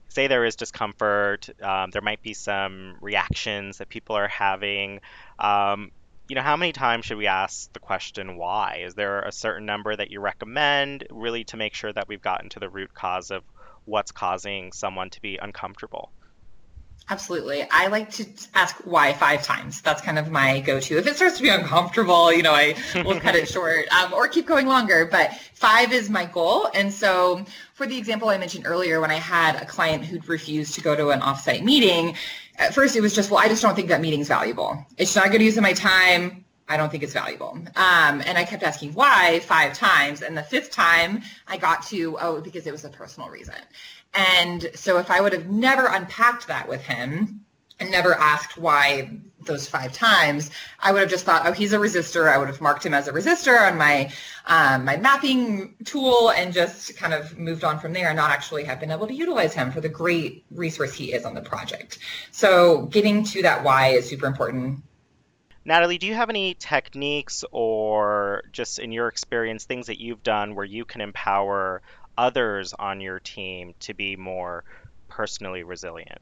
say 0.10 0.28
there 0.28 0.46
is 0.46 0.56
discomfort, 0.56 1.50
um, 1.62 1.92
there 1.92 2.02
might 2.02 2.22
be 2.22 2.34
some 2.34 2.96
reactions 3.02 3.78
that 3.78 3.90
people 3.90 4.16
are 4.16 4.28
having. 4.28 5.02
Um, 5.38 5.92
you 6.28 6.36
know, 6.36 6.42
how 6.42 6.58
many 6.58 6.74
times 6.74 7.06
should 7.06 7.18
we 7.18 7.28
ask 7.28 7.72
the 7.74 7.80
question 7.80 8.38
why? 8.38 8.84
Is 8.86 8.96
there 8.96 9.22
a 9.22 9.32
certain 9.32 9.66
number 9.66 9.96
that 9.96 10.12
you 10.12 10.20
recommend 10.20 11.06
really 11.10 11.44
to 11.46 11.58
make 11.58 11.74
sure 11.74 11.92
that 11.92 12.08
we've 12.08 12.22
gotten 12.22 12.50
to 12.50 12.60
the 12.60 12.70
root 12.70 12.94
cause 12.94 13.32
of 13.32 13.44
what's 13.86 14.12
causing 14.12 14.72
someone 14.74 15.10
to 15.12 15.22
be 15.22 15.38
uncomfortable? 15.38 16.12
Absolutely. 17.10 17.66
I 17.72 17.88
like 17.88 18.12
to 18.14 18.26
ask 18.54 18.76
why 18.84 19.14
five 19.14 19.42
times. 19.42 19.82
That's 19.82 20.02
kind 20.02 20.20
of 20.20 20.30
my 20.30 20.60
go-to. 20.60 20.98
If 20.98 21.08
it 21.08 21.16
starts 21.16 21.38
to 21.38 21.44
be 21.44 21.48
uncomfortable, 21.48 22.34
you 22.34 22.44
know, 22.44 22.52
I 22.52 22.76
will 23.06 23.20
cut 23.20 23.34
it 23.34 23.48
short 23.50 23.88
um, 23.94 24.14
or 24.14 24.28
keep 24.28 24.46
going 24.46 24.68
longer. 24.68 25.08
But 25.10 25.34
five 25.54 25.94
is 25.94 26.10
my 26.10 26.26
goal. 26.26 26.70
And 26.74 26.92
so 26.92 27.46
for 27.76 27.88
the 27.88 27.98
example 27.98 28.28
I 28.28 28.38
mentioned 28.38 28.68
earlier, 28.68 29.00
when 29.00 29.12
I 29.12 29.16
had 29.16 29.56
a 29.56 29.66
client 29.66 30.04
who'd 30.04 30.28
refused 30.28 30.76
to 30.76 30.82
go 30.82 30.98
to 30.98 31.12
an 31.12 31.22
offsite 31.22 31.64
meeting, 31.64 32.16
at 32.58 32.74
first 32.74 32.98
it 32.98 33.02
was 33.02 33.16
just, 33.16 33.32
well, 33.32 33.40
I 33.40 33.48
just 33.48 33.62
don't 33.62 33.76
think 33.76 33.88
that 33.88 34.02
meeting's 34.02 34.28
valuable. 34.28 34.86
It's 34.98 35.16
not 35.16 35.32
good 35.32 35.42
use 35.42 35.56
of 35.56 35.64
my 35.64 35.74
time. 35.74 36.44
I 36.70 36.76
don't 36.76 36.90
think 36.90 37.04
it's 37.04 37.14
valuable. 37.14 37.52
Um, 37.78 38.22
and 38.26 38.38
I 38.38 38.44
kept 38.44 38.64
asking 38.64 38.94
why 38.94 39.40
five 39.40 39.74
times. 39.74 40.22
And 40.22 40.38
the 40.38 40.44
fifth 40.44 40.72
time 40.72 41.22
I 41.48 41.56
got 41.56 41.86
to, 41.88 42.18
oh, 42.20 42.42
because 42.42 42.68
it 42.68 42.72
was 42.72 42.84
a 42.84 42.90
personal 42.90 43.30
reason. 43.30 43.56
And 44.14 44.70
so 44.74 44.98
if 44.98 45.12
I 45.12 45.22
would 45.22 45.34
have 45.34 45.48
never 45.48 45.88
unpacked 45.88 46.48
that 46.48 46.68
with 46.68 46.82
him 46.82 47.42
and 47.80 47.92
never 47.92 48.16
asked 48.16 48.58
why 48.58 49.12
those 49.46 49.68
five 49.68 49.94
times, 49.94 50.52
I 50.80 50.92
would 50.92 51.02
have 51.02 51.10
just 51.10 51.26
thought, 51.26 51.46
oh, 51.46 51.52
he's 51.52 51.74
a 51.74 51.78
resistor. 51.78 52.28
I 52.28 52.38
would 52.38 52.48
have 52.48 52.60
marked 52.60 52.86
him 52.86 52.94
as 52.94 53.08
a 53.08 53.14
resistor 53.14 53.70
on 53.70 53.78
my 53.78 54.12
um, 54.46 54.86
my 54.86 54.98
mapping 54.98 55.76
tool 55.86 56.32
and 56.32 56.54
just 56.54 56.96
kind 56.98 57.14
of 57.14 57.38
moved 57.38 57.64
on 57.64 57.80
from 57.80 57.94
there 57.94 58.08
and 58.08 58.18
not 58.18 58.32
actually 58.32 58.64
have 58.64 58.80
been 58.80 58.92
able 58.92 59.08
to 59.08 59.14
utilize 59.14 59.54
him 59.54 59.72
for 59.72 59.82
the 59.82 59.90
great 59.90 60.46
resource 60.52 60.94
he 60.94 61.14
is 61.14 61.26
on 61.26 61.34
the 61.34 61.42
project. 61.42 62.00
So 62.32 62.84
getting 62.88 63.24
to 63.26 63.42
that 63.44 63.64
why 63.64 63.90
is 63.90 64.10
super 64.10 64.26
important. 64.26 64.84
Natalie, 65.66 65.98
do 65.98 66.08
you 66.08 66.14
have 66.14 66.30
any 66.30 66.54
techniques 66.54 67.44
or 67.52 68.44
just 68.54 68.80
in 68.80 68.94
your 68.94 69.10
experience, 69.10 69.66
things 69.66 69.88
that 69.88 70.00
you've 70.00 70.24
done 70.24 70.56
where 70.56 70.64
you 70.64 70.86
can 70.86 71.02
empower 71.02 71.82
others 72.18 72.74
on 72.78 73.02
your 73.02 73.20
team 73.20 73.74
to 73.82 73.94
be 73.94 74.16
more 74.16 74.64
personally 75.08 75.64
resilient? 75.64 76.20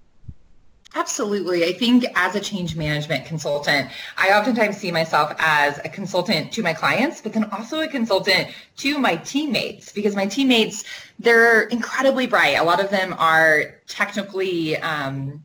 Absolutely. 0.95 1.65
I 1.65 1.73
think 1.73 2.05
as 2.15 2.36
a 2.36 2.39
change 2.39 2.75
management 2.77 3.25
consultant, 3.25 3.89
I 4.17 4.29
oftentimes 4.29 4.77
see 4.77 4.91
myself 4.91 5.34
as 5.39 5.77
a 5.84 5.89
consultant 5.89 6.53
to 6.53 6.63
my 6.63 6.73
clients, 6.73 7.19
but 7.19 7.34
then 7.34 7.49
also 7.51 7.81
a 7.81 7.88
consultant 7.88 8.47
to 8.77 8.97
my 8.97 9.17
teammates 9.17 9.91
because 9.91 10.15
my 10.15 10.25
teammates, 10.25 10.86
they're 11.19 11.63
incredibly 11.63 12.27
bright. 12.27 12.58
A 12.58 12.63
lot 12.63 12.79
of 12.79 12.91
them 12.91 13.13
are 13.17 13.75
technically 13.88 14.77
um, 14.77 15.43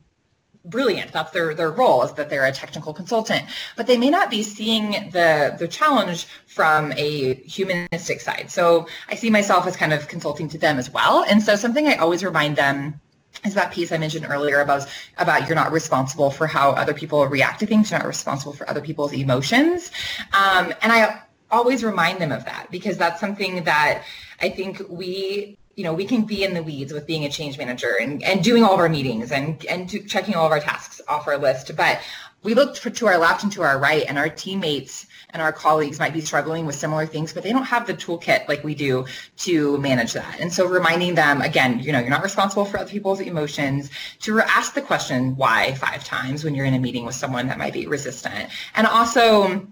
brilliant. 0.64 1.12
That's 1.12 1.30
their, 1.32 1.54
their 1.54 1.70
role 1.70 2.02
is 2.02 2.12
that 2.12 2.30
they're 2.30 2.44
a 2.44 2.52
technical 2.52 2.92
consultant, 2.92 3.42
but 3.76 3.86
they 3.86 3.96
may 3.96 4.10
not 4.10 4.30
be 4.30 4.42
seeing 4.42 5.10
the, 5.10 5.56
the 5.58 5.66
challenge 5.66 6.26
from 6.46 6.92
a 6.96 7.34
humanistic 7.34 8.20
side. 8.20 8.50
So 8.50 8.86
I 9.08 9.14
see 9.14 9.30
myself 9.30 9.66
as 9.66 9.76
kind 9.76 9.92
of 9.92 10.08
consulting 10.08 10.48
to 10.50 10.58
them 10.58 10.78
as 10.78 10.90
well. 10.90 11.24
And 11.28 11.42
so 11.42 11.56
something 11.56 11.86
I 11.88 11.96
always 11.96 12.24
remind 12.24 12.56
them 12.56 13.00
is 13.44 13.54
that 13.54 13.72
piece 13.72 13.92
I 13.92 13.98
mentioned 13.98 14.26
earlier 14.28 14.60
about 14.60 14.86
about 15.16 15.46
you're 15.46 15.54
not 15.54 15.72
responsible 15.72 16.30
for 16.30 16.46
how 16.46 16.70
other 16.72 16.92
people 16.92 17.24
react 17.26 17.60
to 17.60 17.66
things. 17.66 17.90
You're 17.90 18.00
not 18.00 18.08
responsible 18.08 18.52
for 18.52 18.68
other 18.68 18.80
people's 18.80 19.12
emotions. 19.12 19.90
Um, 20.32 20.74
and 20.82 20.92
I 20.92 21.22
always 21.50 21.82
remind 21.82 22.20
them 22.20 22.32
of 22.32 22.44
that 22.44 22.70
because 22.70 22.98
that's 22.98 23.20
something 23.20 23.64
that 23.64 24.02
I 24.40 24.48
think 24.48 24.82
we 24.88 25.56
you 25.76 25.84
know, 25.84 25.94
we 25.94 26.04
can 26.04 26.22
be 26.22 26.44
in 26.44 26.54
the 26.54 26.62
weeds 26.62 26.92
with 26.92 27.06
being 27.06 27.24
a 27.24 27.28
change 27.28 27.56
manager 27.56 27.96
and, 28.00 28.22
and 28.22 28.42
doing 28.44 28.64
all 28.64 28.74
of 28.74 28.80
our 28.80 28.88
meetings 28.88 29.32
and, 29.32 29.64
and 29.66 29.88
to, 29.88 30.02
checking 30.04 30.34
all 30.34 30.46
of 30.46 30.52
our 30.52 30.60
tasks 30.60 31.00
off 31.08 31.26
our 31.26 31.38
list. 31.38 31.74
But 31.76 32.00
we 32.42 32.54
look 32.54 32.74
to 32.74 33.06
our 33.06 33.18
left 33.18 33.42
and 33.44 33.52
to 33.52 33.62
our 33.62 33.78
right 33.78 34.04
and 34.08 34.18
our 34.18 34.28
teammates 34.28 35.06
and 35.30 35.42
our 35.42 35.52
colleagues 35.52 35.98
might 35.98 36.12
be 36.12 36.20
struggling 36.20 36.66
with 36.66 36.74
similar 36.74 37.06
things, 37.06 37.32
but 37.32 37.42
they 37.42 37.52
don't 37.52 37.64
have 37.64 37.86
the 37.86 37.94
toolkit 37.94 38.48
like 38.48 38.64
we 38.64 38.74
do 38.74 39.06
to 39.36 39.78
manage 39.78 40.12
that. 40.14 40.40
And 40.40 40.52
so 40.52 40.66
reminding 40.66 41.14
them, 41.14 41.40
again, 41.42 41.78
you 41.80 41.92
know, 41.92 42.00
you're 42.00 42.10
not 42.10 42.22
responsible 42.22 42.64
for 42.64 42.78
other 42.78 42.90
people's 42.90 43.20
emotions, 43.20 43.90
to 44.20 44.40
ask 44.40 44.74
the 44.74 44.82
question 44.82 45.36
why 45.36 45.74
five 45.74 46.02
times 46.04 46.42
when 46.42 46.54
you're 46.54 46.64
in 46.64 46.74
a 46.74 46.80
meeting 46.80 47.04
with 47.04 47.14
someone 47.14 47.46
that 47.46 47.58
might 47.58 47.74
be 47.74 47.86
resistant. 47.86 48.50
And 48.74 48.86
also 48.86 49.66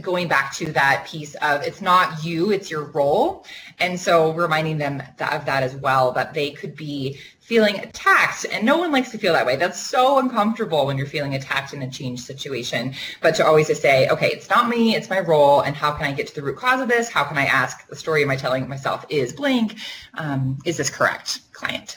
going 0.00 0.28
back 0.28 0.54
to 0.54 0.72
that 0.72 1.06
piece 1.06 1.34
of 1.36 1.62
it's 1.62 1.80
not 1.80 2.24
you, 2.24 2.50
it's 2.50 2.70
your 2.70 2.84
role. 2.84 3.44
And 3.78 3.98
so 3.98 4.32
reminding 4.32 4.78
them 4.78 5.00
of 5.20 5.44
that 5.44 5.62
as 5.62 5.74
well, 5.76 6.12
that 6.12 6.34
they 6.34 6.50
could 6.50 6.74
be 6.76 7.18
feeling 7.40 7.78
attacked 7.78 8.44
and 8.52 8.66
no 8.66 8.76
one 8.76 8.92
likes 8.92 9.10
to 9.10 9.16
feel 9.16 9.32
that 9.32 9.46
way. 9.46 9.56
That's 9.56 9.80
so 9.80 10.18
uncomfortable 10.18 10.84
when 10.84 10.98
you're 10.98 11.06
feeling 11.06 11.34
attacked 11.34 11.72
in 11.72 11.80
a 11.80 11.90
change 11.90 12.20
situation. 12.20 12.92
But 13.22 13.34
to 13.36 13.46
always 13.46 13.68
just 13.68 13.80
say, 13.80 14.06
okay, 14.08 14.26
it's 14.26 14.50
not 14.50 14.68
me, 14.68 14.94
it's 14.94 15.08
my 15.08 15.20
role. 15.20 15.62
And 15.62 15.74
how 15.74 15.92
can 15.92 16.04
I 16.04 16.12
get 16.12 16.26
to 16.26 16.34
the 16.34 16.42
root 16.42 16.58
cause 16.58 16.80
of 16.80 16.88
this? 16.88 17.08
How 17.08 17.24
can 17.24 17.38
I 17.38 17.46
ask 17.46 17.86
the 17.88 17.96
story 17.96 18.22
am 18.22 18.30
I 18.30 18.36
telling 18.36 18.68
myself 18.68 19.06
is 19.08 19.32
blank? 19.32 19.76
Um, 20.14 20.58
is 20.66 20.76
this 20.76 20.90
correct, 20.90 21.40
client? 21.52 21.96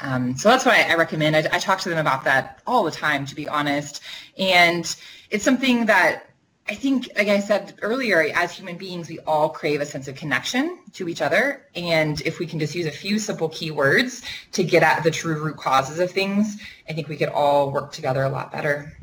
Um, 0.00 0.36
so 0.36 0.48
that's 0.48 0.66
I, 0.66 0.82
I 0.82 0.94
recommend. 0.96 1.36
I, 1.36 1.46
I 1.52 1.58
talk 1.58 1.80
to 1.80 1.88
them 1.88 1.98
about 1.98 2.24
that 2.24 2.60
all 2.66 2.82
the 2.82 2.90
time, 2.90 3.26
to 3.26 3.34
be 3.34 3.48
honest. 3.48 4.00
And 4.36 4.84
it's 5.30 5.44
something 5.44 5.86
that 5.86 6.30
I 6.66 6.74
think, 6.74 7.10
like 7.14 7.28
I 7.28 7.40
said 7.40 7.74
earlier, 7.82 8.26
as 8.34 8.52
human 8.52 8.78
beings, 8.78 9.10
we 9.10 9.18
all 9.20 9.50
crave 9.50 9.82
a 9.82 9.86
sense 9.86 10.08
of 10.08 10.14
connection 10.14 10.78
to 10.94 11.10
each 11.10 11.20
other. 11.20 11.66
And 11.74 12.22
if 12.22 12.38
we 12.38 12.46
can 12.46 12.58
just 12.58 12.74
use 12.74 12.86
a 12.86 12.90
few 12.90 13.18
simple 13.18 13.50
keywords 13.50 14.24
to 14.52 14.64
get 14.64 14.82
at 14.82 15.02
the 15.02 15.10
true 15.10 15.42
root 15.42 15.58
causes 15.58 15.98
of 15.98 16.10
things, 16.10 16.56
I 16.88 16.94
think 16.94 17.08
we 17.08 17.18
could 17.18 17.28
all 17.28 17.70
work 17.70 17.92
together 17.92 18.22
a 18.22 18.30
lot 18.30 18.50
better. 18.50 18.96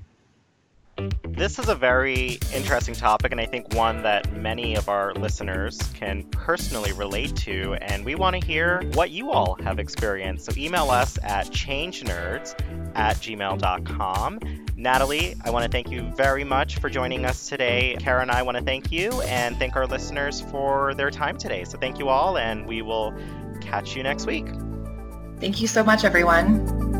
This 1.28 1.58
is 1.58 1.70
a 1.70 1.76
very 1.76 2.38
interesting 2.54 2.94
topic, 2.94 3.32
and 3.32 3.42
I 3.42 3.46
think 3.46 3.74
one 3.74 4.04
that 4.04 4.32
many 4.34 4.76
of 4.76 4.90
our 4.90 5.14
listeners 5.14 5.80
can 5.94 6.24
personally 6.26 6.92
relate 6.92 7.36
to. 7.38 7.74
And 7.82 8.06
we 8.06 8.16
want 8.16 8.40
to 8.40 8.46
hear 8.46 8.84
what 8.94 9.10
you 9.10 9.32
all 9.32 9.56
have 9.64 9.80
experienced. 9.80 10.46
So 10.46 10.52
email 10.56 10.92
us 10.92 11.18
at 11.24 11.48
changenerds 11.48 12.54
at 12.96 13.16
gmail.com. 13.18 14.40
Natalie, 14.76 15.36
I 15.44 15.50
want 15.50 15.66
to 15.66 15.72
thank 15.72 15.90
you 15.90 16.04
very 16.16 16.44
much 16.44 16.78
for 16.78 16.90
joining 16.90 17.26
us 17.26 17.50
today. 17.50 17.96
Kara 18.00 18.22
and 18.22 18.32
I 18.32 18.44
want 18.44 18.58
to 18.58 18.64
thank 18.64 18.92
you 18.92 19.22
and 19.22 19.58
thank 19.58 19.76
our 19.76 19.88
listeners 19.88 20.42
for 20.42 20.94
their 20.94 21.10
time 21.10 21.38
today. 21.38 21.64
So 21.64 21.78
thank 21.78 21.98
you 21.98 22.10
all, 22.10 22.38
and 22.38 22.68
we 22.68 22.82
will 22.82 23.14
catch 23.62 23.96
you 23.96 24.04
next 24.04 24.26
week. 24.26 24.48
Thank 25.40 25.62
you 25.62 25.68
so 25.68 25.84
much, 25.84 26.04
everyone. 26.04 26.91